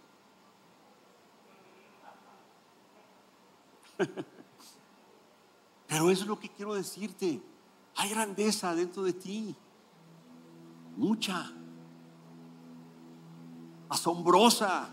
Pero 5.89 6.11
eso 6.11 6.23
es 6.23 6.29
lo 6.29 6.39
que 6.39 6.49
quiero 6.49 6.75
decirte. 6.75 7.43
Hay 7.97 8.11
grandeza 8.11 8.75
dentro 8.75 9.03
de 9.03 9.13
ti 9.13 9.57
mucha, 10.97 11.51
asombrosa, 13.89 14.89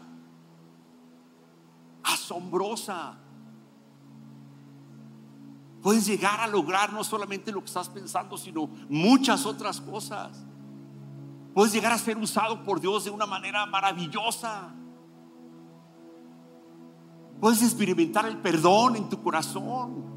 asombrosa. 2.05 3.17
Puedes 5.81 6.07
llegar 6.07 6.39
a 6.39 6.47
lograr 6.47 6.91
no 6.93 7.03
solamente 7.03 7.51
lo 7.51 7.59
que 7.59 7.67
estás 7.67 7.89
pensando, 7.89 8.37
sino 8.37 8.67
muchas 8.89 9.45
otras 9.45 9.79
cosas. 9.79 10.45
Puedes 11.53 11.73
llegar 11.73 11.91
a 11.91 11.97
ser 11.97 12.17
usado 12.17 12.63
por 12.63 12.81
Dios 12.81 13.05
de 13.05 13.11
una 13.11 13.25
manera 13.25 13.65
maravillosa. 13.65 14.73
Puedes 17.39 17.61
experimentar 17.61 18.25
el 18.25 18.37
perdón 18.37 18.95
en 18.95 19.09
tu 19.09 19.21
corazón. 19.21 20.15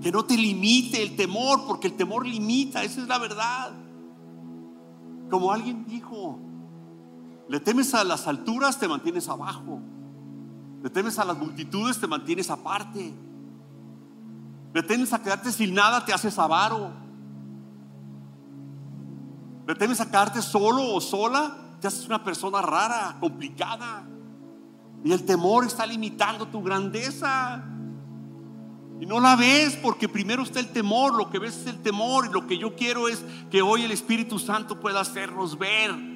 Que 0.00 0.10
no 0.10 0.24
te 0.24 0.36
limite 0.36 1.02
el 1.02 1.14
temor, 1.14 1.66
porque 1.66 1.88
el 1.88 1.94
temor 1.94 2.26
limita, 2.26 2.82
esa 2.84 3.02
es 3.02 3.08
la 3.08 3.18
verdad. 3.18 3.72
Como 5.30 5.52
alguien 5.52 5.84
dijo, 5.86 6.38
le 7.48 7.60
temes 7.60 7.94
a 7.94 8.02
las 8.02 8.26
alturas, 8.26 8.78
te 8.78 8.88
mantienes 8.88 9.28
abajo. 9.28 9.80
Le 10.82 10.90
temes 10.90 11.18
a 11.18 11.24
las 11.24 11.38
multitudes, 11.38 11.98
te 11.98 12.06
mantienes 12.06 12.50
aparte. 12.50 13.14
Le 14.72 14.82
temes 14.82 15.12
a 15.12 15.22
quedarte 15.22 15.52
sin 15.52 15.74
nada, 15.74 16.04
te 16.04 16.12
haces 16.12 16.38
avaro. 16.38 16.90
Le 19.66 19.74
temes 19.74 20.00
a 20.00 20.06
quedarte 20.06 20.42
solo 20.42 20.94
o 20.94 21.00
sola, 21.00 21.56
te 21.80 21.86
haces 21.86 22.06
una 22.06 22.22
persona 22.22 22.60
rara, 22.62 23.16
complicada. 23.20 24.06
Y 25.04 25.12
el 25.12 25.24
temor 25.24 25.64
está 25.64 25.86
limitando 25.86 26.48
tu 26.48 26.62
grandeza. 26.62 27.64
Y 29.00 29.06
no 29.06 29.20
la 29.20 29.36
ves 29.36 29.78
porque 29.80 30.08
primero 30.08 30.42
está 30.42 30.58
el 30.58 30.68
temor, 30.68 31.14
lo 31.14 31.30
que 31.30 31.38
ves 31.38 31.56
es 31.58 31.66
el 31.66 31.82
temor 31.82 32.26
y 32.26 32.32
lo 32.32 32.46
que 32.46 32.58
yo 32.58 32.74
quiero 32.74 33.08
es 33.08 33.24
que 33.50 33.62
hoy 33.62 33.82
el 33.82 33.92
Espíritu 33.92 34.38
Santo 34.38 34.80
pueda 34.80 35.00
hacernos 35.00 35.58
ver 35.58 36.15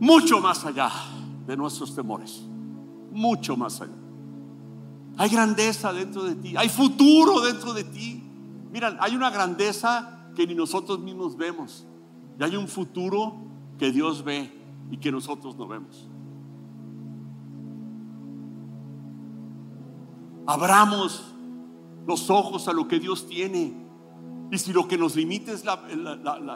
mucho 0.00 0.40
más 0.40 0.64
allá 0.64 0.90
de 1.46 1.56
nuestros 1.56 1.94
temores, 1.94 2.42
mucho 3.12 3.56
más 3.56 3.80
allá. 3.80 3.92
Hay 5.18 5.30
grandeza 5.30 5.92
dentro 5.92 6.24
de 6.24 6.34
ti, 6.34 6.56
hay 6.56 6.68
futuro 6.68 7.40
dentro 7.40 7.72
de 7.72 7.84
ti. 7.84 8.22
Mira, 8.70 8.96
hay 9.00 9.16
una 9.16 9.30
grandeza 9.30 10.30
que 10.34 10.46
ni 10.46 10.54
nosotros 10.54 10.98
mismos 11.00 11.36
vemos 11.36 11.86
y 12.38 12.44
hay 12.44 12.56
un 12.56 12.68
futuro 12.68 13.34
que 13.78 13.90
Dios 13.90 14.22
ve 14.22 14.52
y 14.90 14.98
que 14.98 15.10
nosotros 15.10 15.56
no 15.56 15.66
vemos. 15.66 16.08
Abramos 20.46 21.24
los 22.06 22.30
ojos 22.30 22.68
a 22.68 22.72
lo 22.72 22.86
que 22.86 23.00
Dios 23.00 23.26
tiene. 23.26 23.85
Y 24.50 24.58
si 24.58 24.72
lo 24.72 24.86
que 24.86 24.96
nos 24.96 25.16
limita 25.16 25.50
es 25.50 25.64
la, 25.64 25.76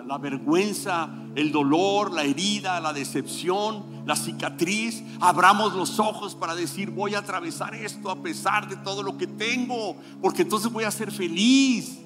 la- 0.07 0.19
vergüenza, 0.19 1.11
el 1.35 1.51
dolor, 1.51 2.13
la 2.13 2.23
herida, 2.23 2.79
la 2.81 2.93
decepción, 2.93 4.05
la 4.07 4.15
cicatriz, 4.15 5.03
abramos 5.21 5.75
los 5.75 5.99
ojos 5.99 6.37
para 6.37 6.55
decir, 6.55 6.91
voy 6.91 7.15
a 7.17 7.19
atravesar 7.19 7.75
esto 7.75 8.09
a 8.09 8.23
pesar 8.23 8.69
de 8.69 8.77
todo 8.77 9.03
lo 9.03 9.19
que 9.19 9.27
tengo, 9.27 9.97
porque 10.23 10.43
entonces 10.43 10.71
voy 10.71 10.85
a 10.85 10.91
ser 10.91 11.11
feliz. 11.11 11.99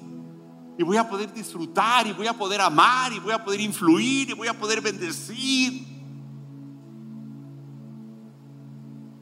Y 0.77 0.83
voy 0.83 0.97
a 0.97 1.07
poder 1.07 1.31
disfrutar, 1.33 2.05
y 2.07 2.11
voy 2.13 2.27
a 2.27 2.33
poder 2.33 2.59
amar, 2.61 3.13
y 3.13 3.19
voy 3.19 3.31
a 3.31 3.41
poder 3.43 3.61
influir, 3.61 4.29
y 4.31 4.33
voy 4.33 4.47
a 4.47 4.59
poder 4.59 4.81
bendecir. 4.81 5.85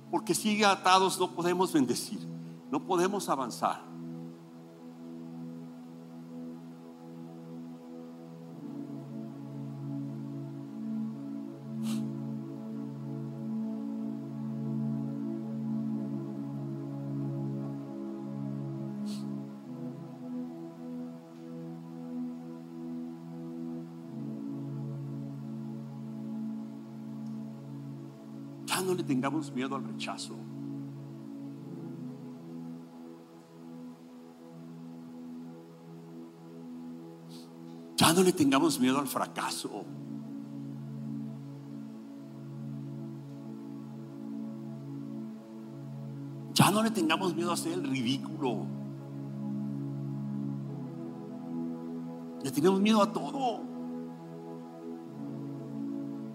Porque 0.09 0.33
si 0.33 0.63
atados 0.63 1.19
no 1.19 1.29
podemos 1.31 1.71
bendecir, 1.73 2.19
no 2.71 2.79
podemos 2.83 3.29
avanzar. 3.29 3.92
Ya 28.73 28.81
no 28.81 28.95
le 28.95 29.03
tengamos 29.03 29.51
miedo 29.51 29.75
al 29.75 29.83
rechazo. 29.83 30.33
Ya 37.95 38.13
no 38.13 38.23
le 38.23 38.33
tengamos 38.33 38.79
miedo 38.79 38.97
al 38.97 39.05
fracaso. 39.05 39.85
Ya 46.55 46.71
no 46.71 46.81
le 46.81 46.89
tengamos 46.89 47.35
miedo 47.35 47.51
a 47.51 47.53
hacer 47.53 47.73
el 47.73 47.83
ridículo. 47.87 48.65
Le 52.43 52.49
tenemos 52.49 52.81
miedo 52.81 53.03
a 53.03 53.13
todo. 53.13 53.61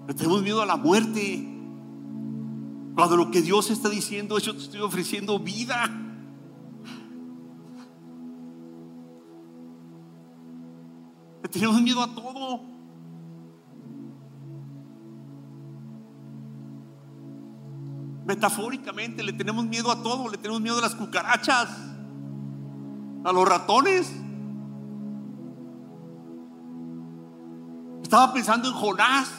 Le 0.07 0.15
tenemos 0.15 0.41
miedo 0.41 0.63
a 0.63 0.67
la 0.67 0.77
muerte. 0.77 1.58
Cuando 2.99 3.17
lo 3.17 3.31
que 3.31 3.43
Dios 3.43 3.71
está 3.71 3.89
diciendo 3.89 4.37
es 4.37 4.43
yo 4.43 4.57
te 4.57 4.59
estoy 4.65 4.81
ofreciendo 4.81 5.39
vida. 5.39 5.89
Le 11.41 11.49
tenemos 11.49 11.81
miedo 11.81 12.03
a 12.03 12.13
todo. 12.13 12.61
Metafóricamente 18.27 19.23
le 19.23 19.33
tenemos 19.33 19.65
miedo 19.65 19.93
a 19.93 20.03
todo. 20.03 20.29
Le 20.29 20.37
tenemos 20.37 20.61
miedo 20.61 20.79
a 20.79 20.81
las 20.81 20.97
cucarachas, 20.97 21.69
a 23.23 23.33
los 23.33 23.49
ratones. 23.49 24.13
Estaba 28.03 28.33
pensando 28.33 28.67
en 28.67 28.75
Jonás. 28.75 29.31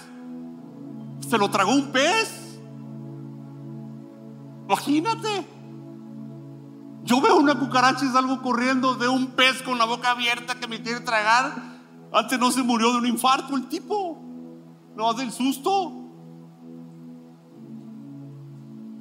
Se 1.28 1.38
lo 1.38 1.52
tragó 1.52 1.74
un 1.74 1.92
pez. 1.92 2.39
Imagínate. 4.70 5.48
Yo 7.04 7.20
veo 7.22 7.38
una 7.38 7.58
cucaracha 7.58 8.06
y 8.06 8.10
salgo 8.10 8.40
corriendo, 8.44 8.96
veo 8.98 9.12
un 9.12 9.32
pez 9.32 9.64
con 9.64 9.80
la 9.80 9.86
boca 9.86 10.12
abierta 10.12 10.60
que 10.60 10.68
me 10.68 10.80
quiere 10.84 11.00
tragar. 11.00 11.80
Antes 12.14 12.38
no 12.38 12.52
se 12.52 12.62
murió 12.62 12.92
de 12.92 13.00
un 13.00 13.08
infarto 13.08 13.56
el 13.56 13.68
tipo, 13.68 14.22
no 14.96 15.12
del 15.16 15.32
susto. 15.32 15.92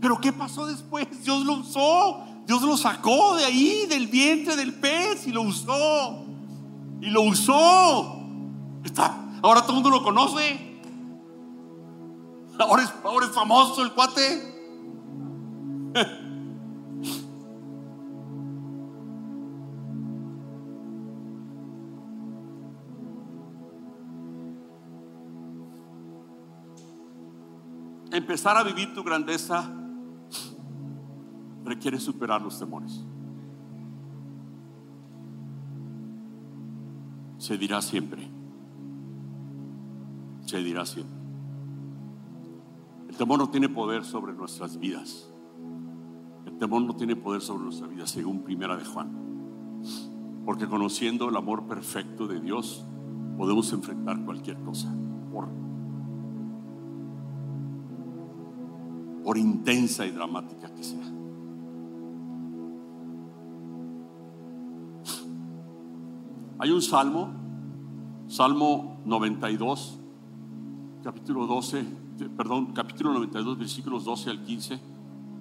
Pero 0.00 0.18
¿qué 0.22 0.32
pasó 0.32 0.64
después? 0.66 1.06
Dios 1.22 1.44
lo 1.44 1.54
usó, 1.54 2.24
Dios 2.46 2.62
lo 2.62 2.78
sacó 2.78 3.36
de 3.36 3.44
ahí, 3.44 3.84
del 3.90 4.06
vientre 4.06 4.56
del 4.56 4.72
pez 4.72 5.26
y 5.26 5.32
lo 5.32 5.42
usó. 5.42 6.24
Y 7.02 7.10
lo 7.10 7.22
usó. 7.24 8.22
Está, 8.84 9.18
ahora 9.42 9.60
todo 9.60 9.72
el 9.72 9.82
mundo 9.82 9.90
lo 9.90 10.02
conoce. 10.02 10.80
Ahora 12.58 12.84
es, 12.84 12.94
ahora 13.04 13.26
es 13.26 13.32
famoso 13.32 13.82
el 13.82 13.92
cuate. 13.92 14.57
Empezar 28.10 28.56
a 28.56 28.64
vivir 28.64 28.92
tu 28.94 29.04
grandeza 29.04 29.70
requiere 31.64 32.00
superar 32.00 32.40
los 32.42 32.58
temores. 32.58 33.04
Se 37.38 37.56
dirá 37.56 37.80
siempre. 37.80 38.28
Se 40.46 40.58
dirá 40.62 40.84
siempre. 40.84 41.16
El 43.08 43.16
temor 43.16 43.38
no 43.38 43.50
tiene 43.50 43.68
poder 43.68 44.04
sobre 44.04 44.32
nuestras 44.32 44.78
vidas. 44.78 45.27
Temor 46.58 46.82
no 46.82 46.96
tiene 46.96 47.14
poder 47.14 47.40
sobre 47.40 47.64
nuestras 47.64 47.88
vidas, 47.90 48.10
según 48.10 48.42
Primera 48.42 48.76
de 48.76 48.84
Juan. 48.84 49.10
Porque 50.44 50.66
conociendo 50.66 51.28
el 51.28 51.36
amor 51.36 51.64
perfecto 51.64 52.26
de 52.26 52.40
Dios, 52.40 52.84
podemos 53.36 53.72
enfrentar 53.72 54.24
cualquier 54.24 54.58
cosa. 54.58 54.92
Por, 55.32 55.48
por 59.22 59.38
intensa 59.38 60.04
y 60.04 60.10
dramática 60.10 60.74
que 60.74 60.82
sea. 60.82 61.04
Hay 66.60 66.72
un 66.72 66.82
salmo, 66.82 67.30
Salmo 68.26 69.00
92, 69.04 70.00
capítulo 71.04 71.46
12, 71.46 71.84
perdón, 72.36 72.72
capítulo 72.72 73.12
92, 73.12 73.58
versículos 73.58 74.04
12 74.04 74.30
al 74.30 74.42
15. 74.42 74.97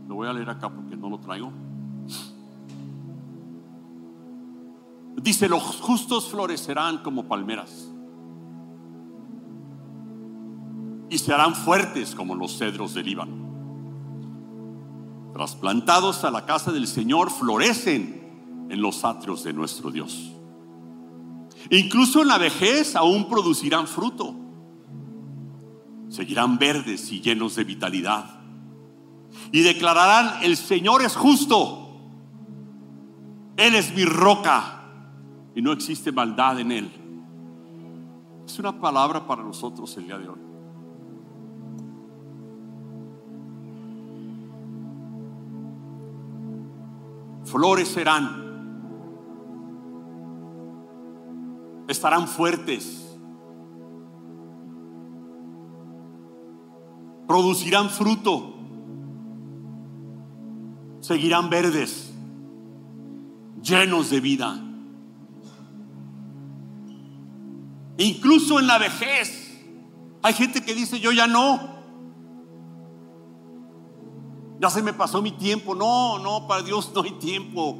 Lo 0.07 0.15
voy 0.15 0.27
a 0.27 0.33
leer 0.33 0.49
acá 0.49 0.69
porque 0.69 0.95
no 0.95 1.09
lo 1.09 1.19
traigo. 1.19 1.51
Dice, 5.21 5.49
los 5.49 5.63
justos 5.81 6.29
florecerán 6.29 6.99
como 6.99 7.27
palmeras 7.27 7.91
y 11.09 11.17
se 11.17 11.33
harán 11.33 11.55
fuertes 11.55 12.15
como 12.15 12.35
los 12.35 12.57
cedros 12.57 12.93
del 12.93 13.05
Líbano. 13.05 13.35
Trasplantados 15.33 16.23
a 16.23 16.31
la 16.31 16.45
casa 16.45 16.71
del 16.71 16.87
Señor, 16.87 17.29
florecen 17.31 18.67
en 18.69 18.81
los 18.81 19.03
atrios 19.05 19.43
de 19.43 19.53
nuestro 19.53 19.91
Dios. 19.91 20.31
Incluso 21.69 22.21
en 22.21 22.27
la 22.27 22.37
vejez 22.37 22.95
aún 22.95 23.27
producirán 23.27 23.87
fruto. 23.87 24.35
Seguirán 26.09 26.57
verdes 26.57 27.11
y 27.11 27.21
llenos 27.21 27.55
de 27.55 27.63
vitalidad. 27.63 28.36
Y 29.51 29.61
declararán, 29.61 30.43
el 30.43 30.57
Señor 30.57 31.01
es 31.01 31.15
justo. 31.15 31.99
Él 33.55 33.75
es 33.75 33.93
mi 33.95 34.05
roca. 34.05 34.81
Y 35.55 35.61
no 35.61 35.71
existe 35.71 36.11
maldad 36.11 36.59
en 36.59 36.71
Él. 36.71 36.91
Es 38.45 38.59
una 38.59 38.79
palabra 38.79 39.25
para 39.25 39.43
nosotros 39.43 39.95
el 39.97 40.05
día 40.05 40.17
de 40.17 40.29
hoy. 40.29 40.39
Florecerán. 47.45 48.47
estarán 51.87 52.27
fuertes, 52.27 53.17
producirán 57.27 57.89
fruto, 57.89 58.56
seguirán 61.07 61.49
verdes, 61.49 62.11
llenos 63.63 64.09
de 64.09 64.19
vida. 64.19 64.61
Incluso 67.97 68.59
en 68.59 68.67
la 68.67 68.77
vejez, 68.77 69.57
hay 70.21 70.33
gente 70.33 70.61
que 70.61 70.75
dice, 70.75 70.99
yo 70.99 71.13
ya 71.13 71.25
no, 71.25 71.77
ya 74.59 74.69
se 74.69 74.83
me 74.83 74.91
pasó 74.91 75.21
mi 75.21 75.31
tiempo. 75.31 75.73
No, 75.73 76.19
no, 76.19 76.45
para 76.45 76.61
Dios 76.61 76.91
no 76.93 77.03
hay 77.03 77.11
tiempo. 77.11 77.77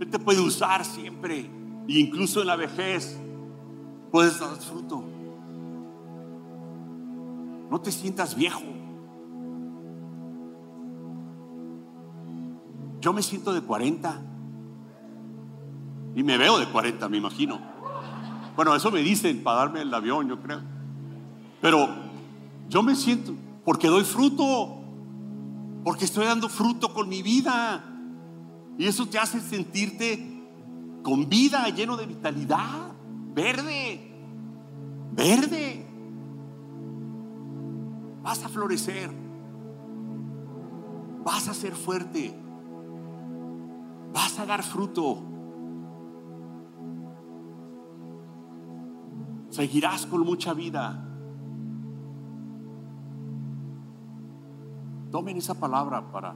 Él 0.00 0.10
te 0.10 0.18
puede 0.18 0.40
usar 0.40 0.84
siempre. 0.84 1.48
Y 1.86 2.00
incluso 2.00 2.40
en 2.40 2.48
la 2.48 2.56
vejez 2.56 3.16
puedes 4.10 4.40
dar 4.40 4.56
fruto. 4.56 5.04
No 7.70 7.80
te 7.80 7.92
sientas 7.92 8.34
viejo. 8.34 8.73
Yo 13.04 13.12
me 13.12 13.22
siento 13.22 13.52
de 13.52 13.60
40. 13.60 14.18
Y 16.16 16.22
me 16.22 16.38
veo 16.38 16.58
de 16.58 16.66
40, 16.66 17.06
me 17.10 17.18
imagino. 17.18 17.60
Bueno, 18.56 18.74
eso 18.74 18.90
me 18.90 19.00
dicen 19.00 19.42
para 19.42 19.58
darme 19.58 19.82
el 19.82 19.92
avión, 19.92 20.26
yo 20.26 20.40
creo. 20.40 20.62
Pero 21.60 21.86
yo 22.70 22.82
me 22.82 22.94
siento, 22.94 23.34
porque 23.62 23.88
doy 23.88 24.04
fruto, 24.04 24.80
porque 25.84 26.06
estoy 26.06 26.24
dando 26.24 26.48
fruto 26.48 26.94
con 26.94 27.10
mi 27.10 27.20
vida. 27.20 27.84
Y 28.78 28.86
eso 28.86 29.04
te 29.04 29.18
hace 29.18 29.38
sentirte 29.38 30.48
con 31.02 31.28
vida, 31.28 31.68
lleno 31.68 31.98
de 31.98 32.06
vitalidad, 32.06 32.90
verde, 33.34 34.00
verde. 35.12 35.86
Vas 38.22 38.42
a 38.42 38.48
florecer, 38.48 39.10
vas 41.22 41.48
a 41.48 41.52
ser 41.52 41.74
fuerte, 41.74 42.43
vas 44.14 44.38
a 44.38 44.46
dar 44.46 44.62
fruto. 44.62 45.18
Seguirás 49.50 50.06
con 50.06 50.20
mucha 50.20 50.54
vida. 50.54 51.04
Tomen 55.10 55.36
esa 55.36 55.54
palabra 55.54 56.10
para, 56.12 56.34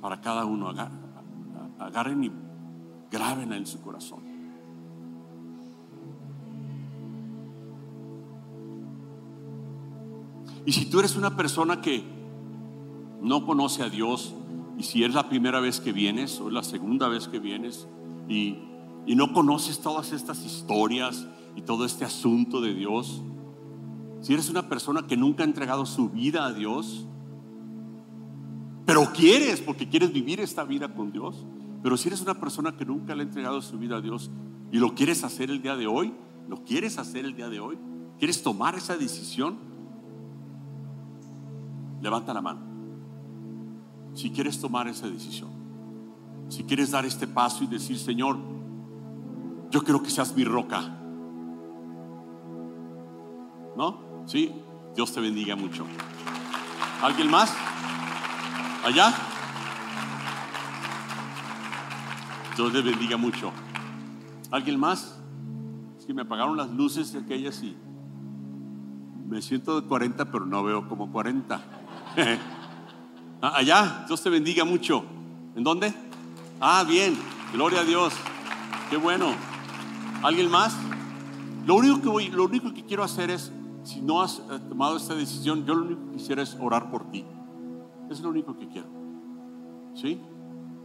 para 0.00 0.20
cada 0.20 0.44
uno. 0.44 0.72
Agarren 1.78 2.24
y 2.24 2.32
grábenla 3.10 3.56
en 3.56 3.66
su 3.66 3.80
corazón. 3.82 4.20
Y 10.64 10.72
si 10.72 10.88
tú 10.88 11.00
eres 11.00 11.16
una 11.16 11.36
persona 11.36 11.80
que 11.80 12.04
no 13.20 13.44
conoce 13.44 13.82
a 13.82 13.88
Dios, 13.88 14.34
y 14.78 14.82
si 14.82 15.04
es 15.04 15.14
la 15.14 15.28
primera 15.28 15.60
vez 15.60 15.80
que 15.80 15.92
vienes 15.92 16.40
o 16.40 16.48
es 16.48 16.52
la 16.52 16.62
segunda 16.62 17.08
vez 17.08 17.28
que 17.28 17.38
vienes, 17.38 17.86
y 18.28 18.56
y 19.06 19.16
no 19.16 19.32
conoces 19.32 19.80
todas 19.80 20.12
estas 20.12 20.44
historias 20.44 21.26
y 21.56 21.62
todo 21.62 21.84
este 21.84 22.04
asunto 22.04 22.60
de 22.60 22.74
Dios, 22.74 23.22
si 24.20 24.32
eres 24.32 24.48
una 24.48 24.68
persona 24.68 25.06
que 25.06 25.16
nunca 25.16 25.42
ha 25.42 25.46
entregado 25.46 25.84
su 25.86 26.08
vida 26.08 26.46
a 26.46 26.52
Dios, 26.52 27.06
pero 28.86 29.12
quieres, 29.12 29.60
porque 29.60 29.88
quieres 29.88 30.12
vivir 30.12 30.40
esta 30.40 30.64
vida 30.64 30.94
con 30.94 31.10
Dios, 31.10 31.44
pero 31.82 31.96
si 31.96 32.08
eres 32.08 32.20
una 32.20 32.34
persona 32.34 32.76
que 32.76 32.84
nunca 32.84 33.14
le 33.14 33.22
ha 33.22 33.26
entregado 33.26 33.60
su 33.60 33.78
vida 33.78 33.96
a 33.96 34.00
Dios 34.00 34.30
y 34.70 34.78
lo 34.78 34.94
quieres 34.94 35.24
hacer 35.24 35.50
el 35.50 35.62
día 35.62 35.76
de 35.76 35.86
hoy, 35.88 36.14
lo 36.48 36.62
quieres 36.64 36.98
hacer 36.98 37.24
el 37.24 37.34
día 37.34 37.48
de 37.48 37.58
hoy, 37.58 37.78
quieres 38.18 38.42
tomar 38.42 38.76
esa 38.76 38.96
decisión, 38.96 39.56
levanta 42.00 42.32
la 42.32 42.40
mano. 42.40 42.71
Si 44.14 44.30
quieres 44.30 44.60
tomar 44.60 44.88
esa 44.88 45.08
decisión, 45.08 45.50
si 46.48 46.64
quieres 46.64 46.90
dar 46.90 47.06
este 47.06 47.26
paso 47.26 47.64
y 47.64 47.66
decir, 47.66 47.98
Señor, 47.98 48.38
yo 49.70 49.82
quiero 49.82 50.02
que 50.02 50.10
seas 50.10 50.36
mi 50.36 50.44
roca. 50.44 50.98
¿No? 53.74 54.24
Sí, 54.26 54.52
Dios 54.94 55.12
te 55.12 55.20
bendiga 55.20 55.56
mucho. 55.56 55.86
¿Alguien 57.02 57.30
más? 57.30 57.54
¿Allá? 58.84 59.14
Dios 62.54 62.72
te 62.72 62.82
bendiga 62.82 63.16
mucho. 63.16 63.50
¿Alguien 64.50 64.78
más? 64.78 65.18
Es 65.98 66.04
que 66.04 66.12
me 66.12 66.22
apagaron 66.22 66.56
las 66.56 66.70
luces 66.70 67.12
de 67.12 67.20
aquellas 67.20 67.62
y 67.62 67.74
me 69.26 69.40
siento 69.40 69.80
de 69.80 69.88
40, 69.88 70.30
pero 70.30 70.44
no 70.44 70.62
veo 70.62 70.86
como 70.86 71.10
40. 71.10 71.64
Ah, 73.44 73.54
allá, 73.56 74.04
Dios 74.06 74.22
te 74.22 74.30
bendiga 74.30 74.64
mucho. 74.64 75.04
¿En 75.56 75.64
dónde? 75.64 75.92
Ah, 76.60 76.84
bien, 76.86 77.18
gloria 77.52 77.80
a 77.80 77.84
Dios. 77.84 78.14
Qué 78.88 78.96
bueno. 78.96 79.34
¿Alguien 80.22 80.48
más? 80.48 80.76
Lo 81.66 81.74
único 81.74 82.00
que 82.00 82.08
voy, 82.08 82.28
lo 82.28 82.44
único 82.44 82.72
que 82.72 82.84
quiero 82.84 83.02
hacer 83.02 83.32
es, 83.32 83.50
si 83.82 84.00
no 84.00 84.22
has 84.22 84.38
eh, 84.38 84.60
tomado 84.68 84.96
esta 84.96 85.16
decisión, 85.16 85.66
yo 85.66 85.74
lo 85.74 85.86
único 85.86 86.06
que 86.06 86.18
quisiera 86.18 86.40
es 86.40 86.56
orar 86.60 86.88
por 86.88 87.10
ti. 87.10 87.24
Es 88.08 88.20
lo 88.20 88.28
único 88.28 88.56
que 88.56 88.68
quiero. 88.68 88.86
¿Sí? 89.96 90.20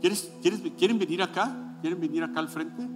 ¿Quieres, 0.02 0.32
¿Quieren 0.42 0.98
venir 0.98 1.22
acá? 1.22 1.78
¿Quieren 1.82 2.02
venir 2.02 2.24
acá 2.24 2.40
al 2.40 2.50
frente? 2.50 2.90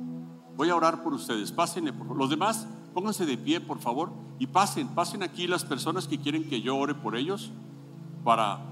Voy 0.58 0.70
a 0.72 0.76
orar 0.76 1.04
por 1.04 1.14
ustedes. 1.14 1.52
Pásenle, 1.52 1.94
por 1.94 2.08
favor. 2.08 2.18
Los 2.18 2.32
demás, 2.32 2.68
pónganse 2.96 3.28
de 3.28 3.38
pie, 3.38 3.62
por 3.62 3.78
favor. 3.78 4.12
Y 4.40 4.48
pasen, 4.48 4.88
pasen 4.88 5.22
aquí 5.22 5.46
las 5.46 5.64
personas 5.66 6.08
que 6.08 6.18
quieren 6.18 6.50
que 6.50 6.62
yo 6.62 6.76
ore 6.76 6.96
por 6.96 7.16
ellos 7.16 7.52
para, 8.24 8.71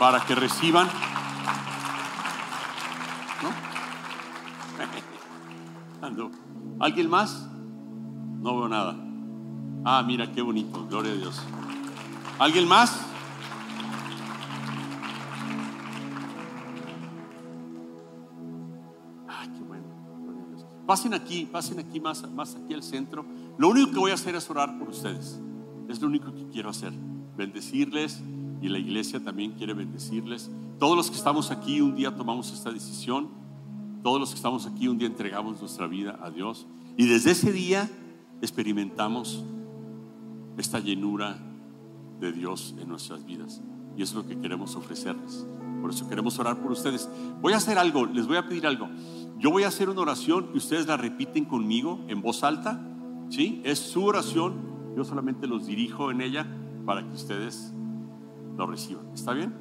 para 0.00 0.24
que 0.24 0.34
reciban 0.34 0.88
¿Alguien 6.80 7.10
más? 7.10 7.46
No 8.40 8.56
veo 8.56 8.68
nada. 8.68 8.96
Ah, 9.84 10.02
mira, 10.02 10.32
qué 10.32 10.40
bonito. 10.40 10.86
Gloria 10.86 11.12
a 11.12 11.14
Dios. 11.14 11.42
¿Alguien 12.38 12.66
más? 12.66 12.98
Ah, 19.28 19.46
qué 19.54 19.62
bueno. 19.62 19.84
Pasen 20.86 21.12
aquí, 21.12 21.44
pasen 21.44 21.80
aquí 21.80 22.00
más, 22.00 22.28
más 22.30 22.56
aquí 22.56 22.72
al 22.72 22.82
centro. 22.82 23.26
Lo 23.58 23.68
único 23.68 23.92
que 23.92 23.98
voy 23.98 24.10
a 24.10 24.14
hacer 24.14 24.34
es 24.34 24.48
orar 24.48 24.78
por 24.78 24.88
ustedes. 24.88 25.38
Es 25.90 26.00
lo 26.00 26.08
único 26.08 26.32
que 26.32 26.48
quiero 26.48 26.70
hacer. 26.70 26.94
Bendecirles 27.36 28.22
y 28.62 28.68
la 28.68 28.78
iglesia 28.78 29.22
también 29.22 29.52
quiere 29.52 29.74
bendecirles. 29.74 30.50
Todos 30.78 30.96
los 30.96 31.10
que 31.10 31.16
estamos 31.16 31.50
aquí 31.50 31.80
un 31.80 31.94
día 31.94 32.14
tomamos 32.14 32.52
esta 32.52 32.70
decisión 32.70 33.40
todos 34.02 34.18
los 34.18 34.30
que 34.30 34.36
estamos 34.36 34.66
aquí 34.66 34.88
un 34.88 34.98
día 34.98 35.08
entregamos 35.08 35.60
nuestra 35.60 35.86
vida 35.86 36.18
a 36.22 36.30
Dios 36.30 36.66
y 36.96 37.06
desde 37.06 37.32
ese 37.32 37.52
día 37.52 37.90
experimentamos 38.40 39.44
esta 40.56 40.78
llenura 40.78 41.38
de 42.18 42.32
Dios 42.32 42.74
en 42.80 42.88
nuestras 42.88 43.24
vidas. 43.24 43.62
Y 43.96 44.02
es 44.02 44.14
lo 44.14 44.26
que 44.26 44.38
queremos 44.38 44.76
ofrecerles. 44.76 45.46
Por 45.80 45.90
eso 45.90 46.08
queremos 46.08 46.38
orar 46.38 46.60
por 46.60 46.72
ustedes. 46.72 47.08
Voy 47.40 47.52
a 47.52 47.56
hacer 47.56 47.78
algo, 47.78 48.06
les 48.06 48.26
voy 48.26 48.36
a 48.36 48.46
pedir 48.46 48.66
algo. 48.66 48.88
Yo 49.38 49.50
voy 49.50 49.64
a 49.64 49.68
hacer 49.68 49.88
una 49.88 50.00
oración 50.00 50.50
y 50.54 50.58
ustedes 50.58 50.86
la 50.86 50.96
repiten 50.96 51.44
conmigo 51.44 52.00
en 52.08 52.22
voz 52.22 52.42
alta. 52.44 52.80
¿Sí? 53.28 53.60
Es 53.64 53.78
su 53.78 54.04
oración. 54.04 54.54
Yo 54.96 55.04
solamente 55.04 55.46
los 55.46 55.66
dirijo 55.66 56.10
en 56.10 56.20
ella 56.20 56.46
para 56.84 57.06
que 57.06 57.14
ustedes 57.14 57.72
lo 58.60 58.66
reciban. 58.66 59.06
¿Está 59.14 59.32
bien? 59.32 59.54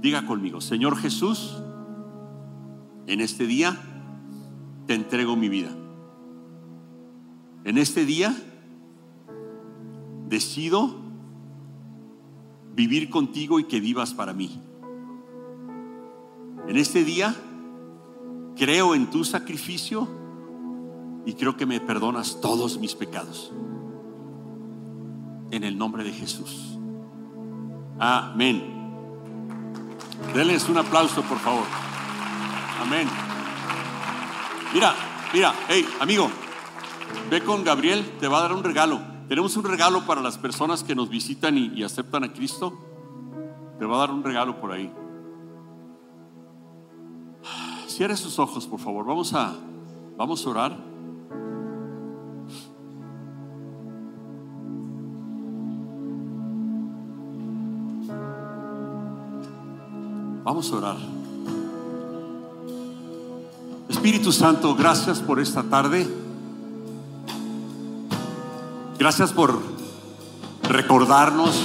Diga 0.00 0.26
conmigo, 0.26 0.60
Señor 0.60 0.96
Jesús, 0.96 1.56
en 3.06 3.20
este 3.20 3.46
día 3.46 3.76
te 4.86 4.94
entrego 4.94 5.34
mi 5.34 5.48
vida. 5.48 5.70
En 7.64 7.78
este 7.78 8.04
día 8.04 8.36
decido 10.28 10.94
vivir 12.74 13.08
contigo 13.08 13.58
y 13.58 13.64
que 13.64 13.80
vivas 13.80 14.12
para 14.12 14.34
mí. 14.34 14.60
En 16.68 16.76
este 16.76 17.04
día 17.04 17.34
creo 18.56 18.94
en 18.94 19.08
tu 19.08 19.24
sacrificio 19.24 20.06
y 21.24 21.32
creo 21.32 21.56
que 21.56 21.64
me 21.64 21.80
perdonas 21.80 22.40
todos 22.40 22.78
mis 22.78 22.94
pecados. 22.94 23.52
En 25.50 25.64
el 25.64 25.78
nombre 25.78 26.04
de 26.04 26.12
Jesús. 26.12 26.71
Amén. 28.04 28.60
Denles 30.34 30.68
un 30.68 30.76
aplauso, 30.76 31.22
por 31.22 31.38
favor. 31.38 31.62
Amén. 32.80 33.08
Mira, 34.74 34.92
mira, 35.32 35.54
hey, 35.68 35.86
amigo, 36.00 36.28
ve 37.30 37.44
con 37.44 37.62
Gabriel, 37.62 38.04
te 38.18 38.26
va 38.26 38.38
a 38.38 38.42
dar 38.42 38.54
un 38.54 38.64
regalo. 38.64 39.00
Tenemos 39.28 39.56
un 39.56 39.62
regalo 39.62 40.04
para 40.04 40.20
las 40.20 40.36
personas 40.36 40.82
que 40.82 40.96
nos 40.96 41.10
visitan 41.10 41.56
y, 41.56 41.80
aceptan 41.84 42.24
a 42.24 42.32
Cristo. 42.32 42.76
Te 43.78 43.86
va 43.86 43.94
a 43.94 43.98
dar 44.00 44.10
un 44.10 44.24
regalo 44.24 44.60
por 44.60 44.72
ahí. 44.72 44.92
Cierre 47.86 48.16
sus 48.16 48.36
ojos, 48.40 48.66
por 48.66 48.80
favor. 48.80 49.06
Vamos 49.06 49.32
a, 49.32 49.54
vamos 50.16 50.44
a 50.44 50.50
orar. 50.50 50.91
Vamos 60.52 60.70
a 60.70 60.76
orar. 60.76 60.96
Espíritu 63.88 64.32
Santo, 64.32 64.74
gracias 64.74 65.20
por 65.20 65.40
esta 65.40 65.62
tarde. 65.62 66.06
Gracias 68.98 69.32
por 69.32 69.58
recordarnos 70.64 71.58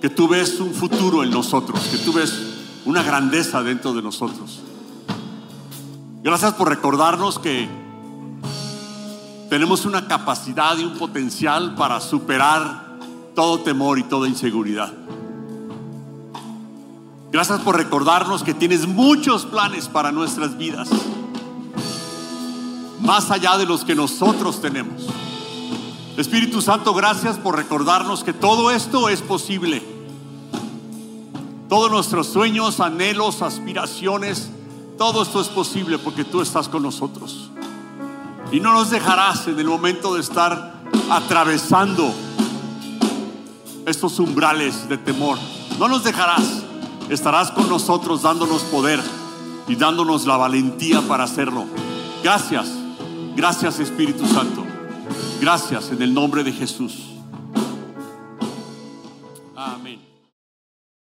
que 0.00 0.08
tú 0.08 0.28
ves 0.28 0.60
un 0.60 0.72
futuro 0.72 1.22
en 1.22 1.28
nosotros, 1.28 1.78
que 1.90 1.98
tú 1.98 2.14
ves 2.14 2.32
una 2.86 3.02
grandeza 3.02 3.62
dentro 3.62 3.92
de 3.92 4.00
nosotros. 4.00 4.60
Gracias 6.22 6.54
por 6.54 6.70
recordarnos 6.70 7.38
que 7.38 7.68
tenemos 9.50 9.84
una 9.84 10.08
capacidad 10.08 10.74
y 10.78 10.84
un 10.84 10.96
potencial 10.96 11.74
para 11.74 12.00
superar 12.00 12.85
todo 13.36 13.60
temor 13.60 13.98
y 13.98 14.02
toda 14.02 14.28
inseguridad. 14.28 14.92
Gracias 17.30 17.60
por 17.60 17.76
recordarnos 17.76 18.42
que 18.42 18.54
tienes 18.54 18.88
muchos 18.88 19.44
planes 19.44 19.88
para 19.88 20.10
nuestras 20.10 20.56
vidas, 20.56 20.88
más 23.00 23.30
allá 23.30 23.58
de 23.58 23.66
los 23.66 23.84
que 23.84 23.94
nosotros 23.94 24.60
tenemos. 24.62 25.02
Espíritu 26.16 26.62
Santo, 26.62 26.94
gracias 26.94 27.36
por 27.36 27.56
recordarnos 27.56 28.24
que 28.24 28.32
todo 28.32 28.70
esto 28.70 29.10
es 29.10 29.20
posible. 29.20 29.82
Todos 31.68 31.90
nuestros 31.90 32.28
sueños, 32.28 32.80
anhelos, 32.80 33.42
aspiraciones, 33.42 34.48
todo 34.96 35.22
esto 35.22 35.42
es 35.42 35.48
posible 35.48 35.98
porque 35.98 36.24
tú 36.24 36.40
estás 36.40 36.70
con 36.70 36.82
nosotros. 36.82 37.50
Y 38.50 38.60
no 38.60 38.72
nos 38.72 38.88
dejarás 38.88 39.46
en 39.46 39.58
el 39.58 39.66
momento 39.66 40.14
de 40.14 40.22
estar 40.22 40.80
atravesando 41.10 42.14
estos 43.86 44.18
umbrales 44.18 44.88
de 44.88 44.98
temor. 44.98 45.38
No 45.78 45.88
nos 45.88 46.04
dejarás, 46.04 46.64
estarás 47.08 47.50
con 47.52 47.68
nosotros 47.68 48.22
dándonos 48.22 48.62
poder 48.64 49.00
y 49.68 49.76
dándonos 49.76 50.26
la 50.26 50.36
valentía 50.36 51.00
para 51.02 51.24
hacerlo. 51.24 51.64
Gracias, 52.22 52.68
gracias 53.36 53.78
Espíritu 53.78 54.26
Santo. 54.26 54.64
Gracias 55.40 55.90
en 55.90 56.02
el 56.02 56.12
nombre 56.12 56.42
de 56.42 56.52
Jesús. 56.52 57.04
Amén. 59.54 60.05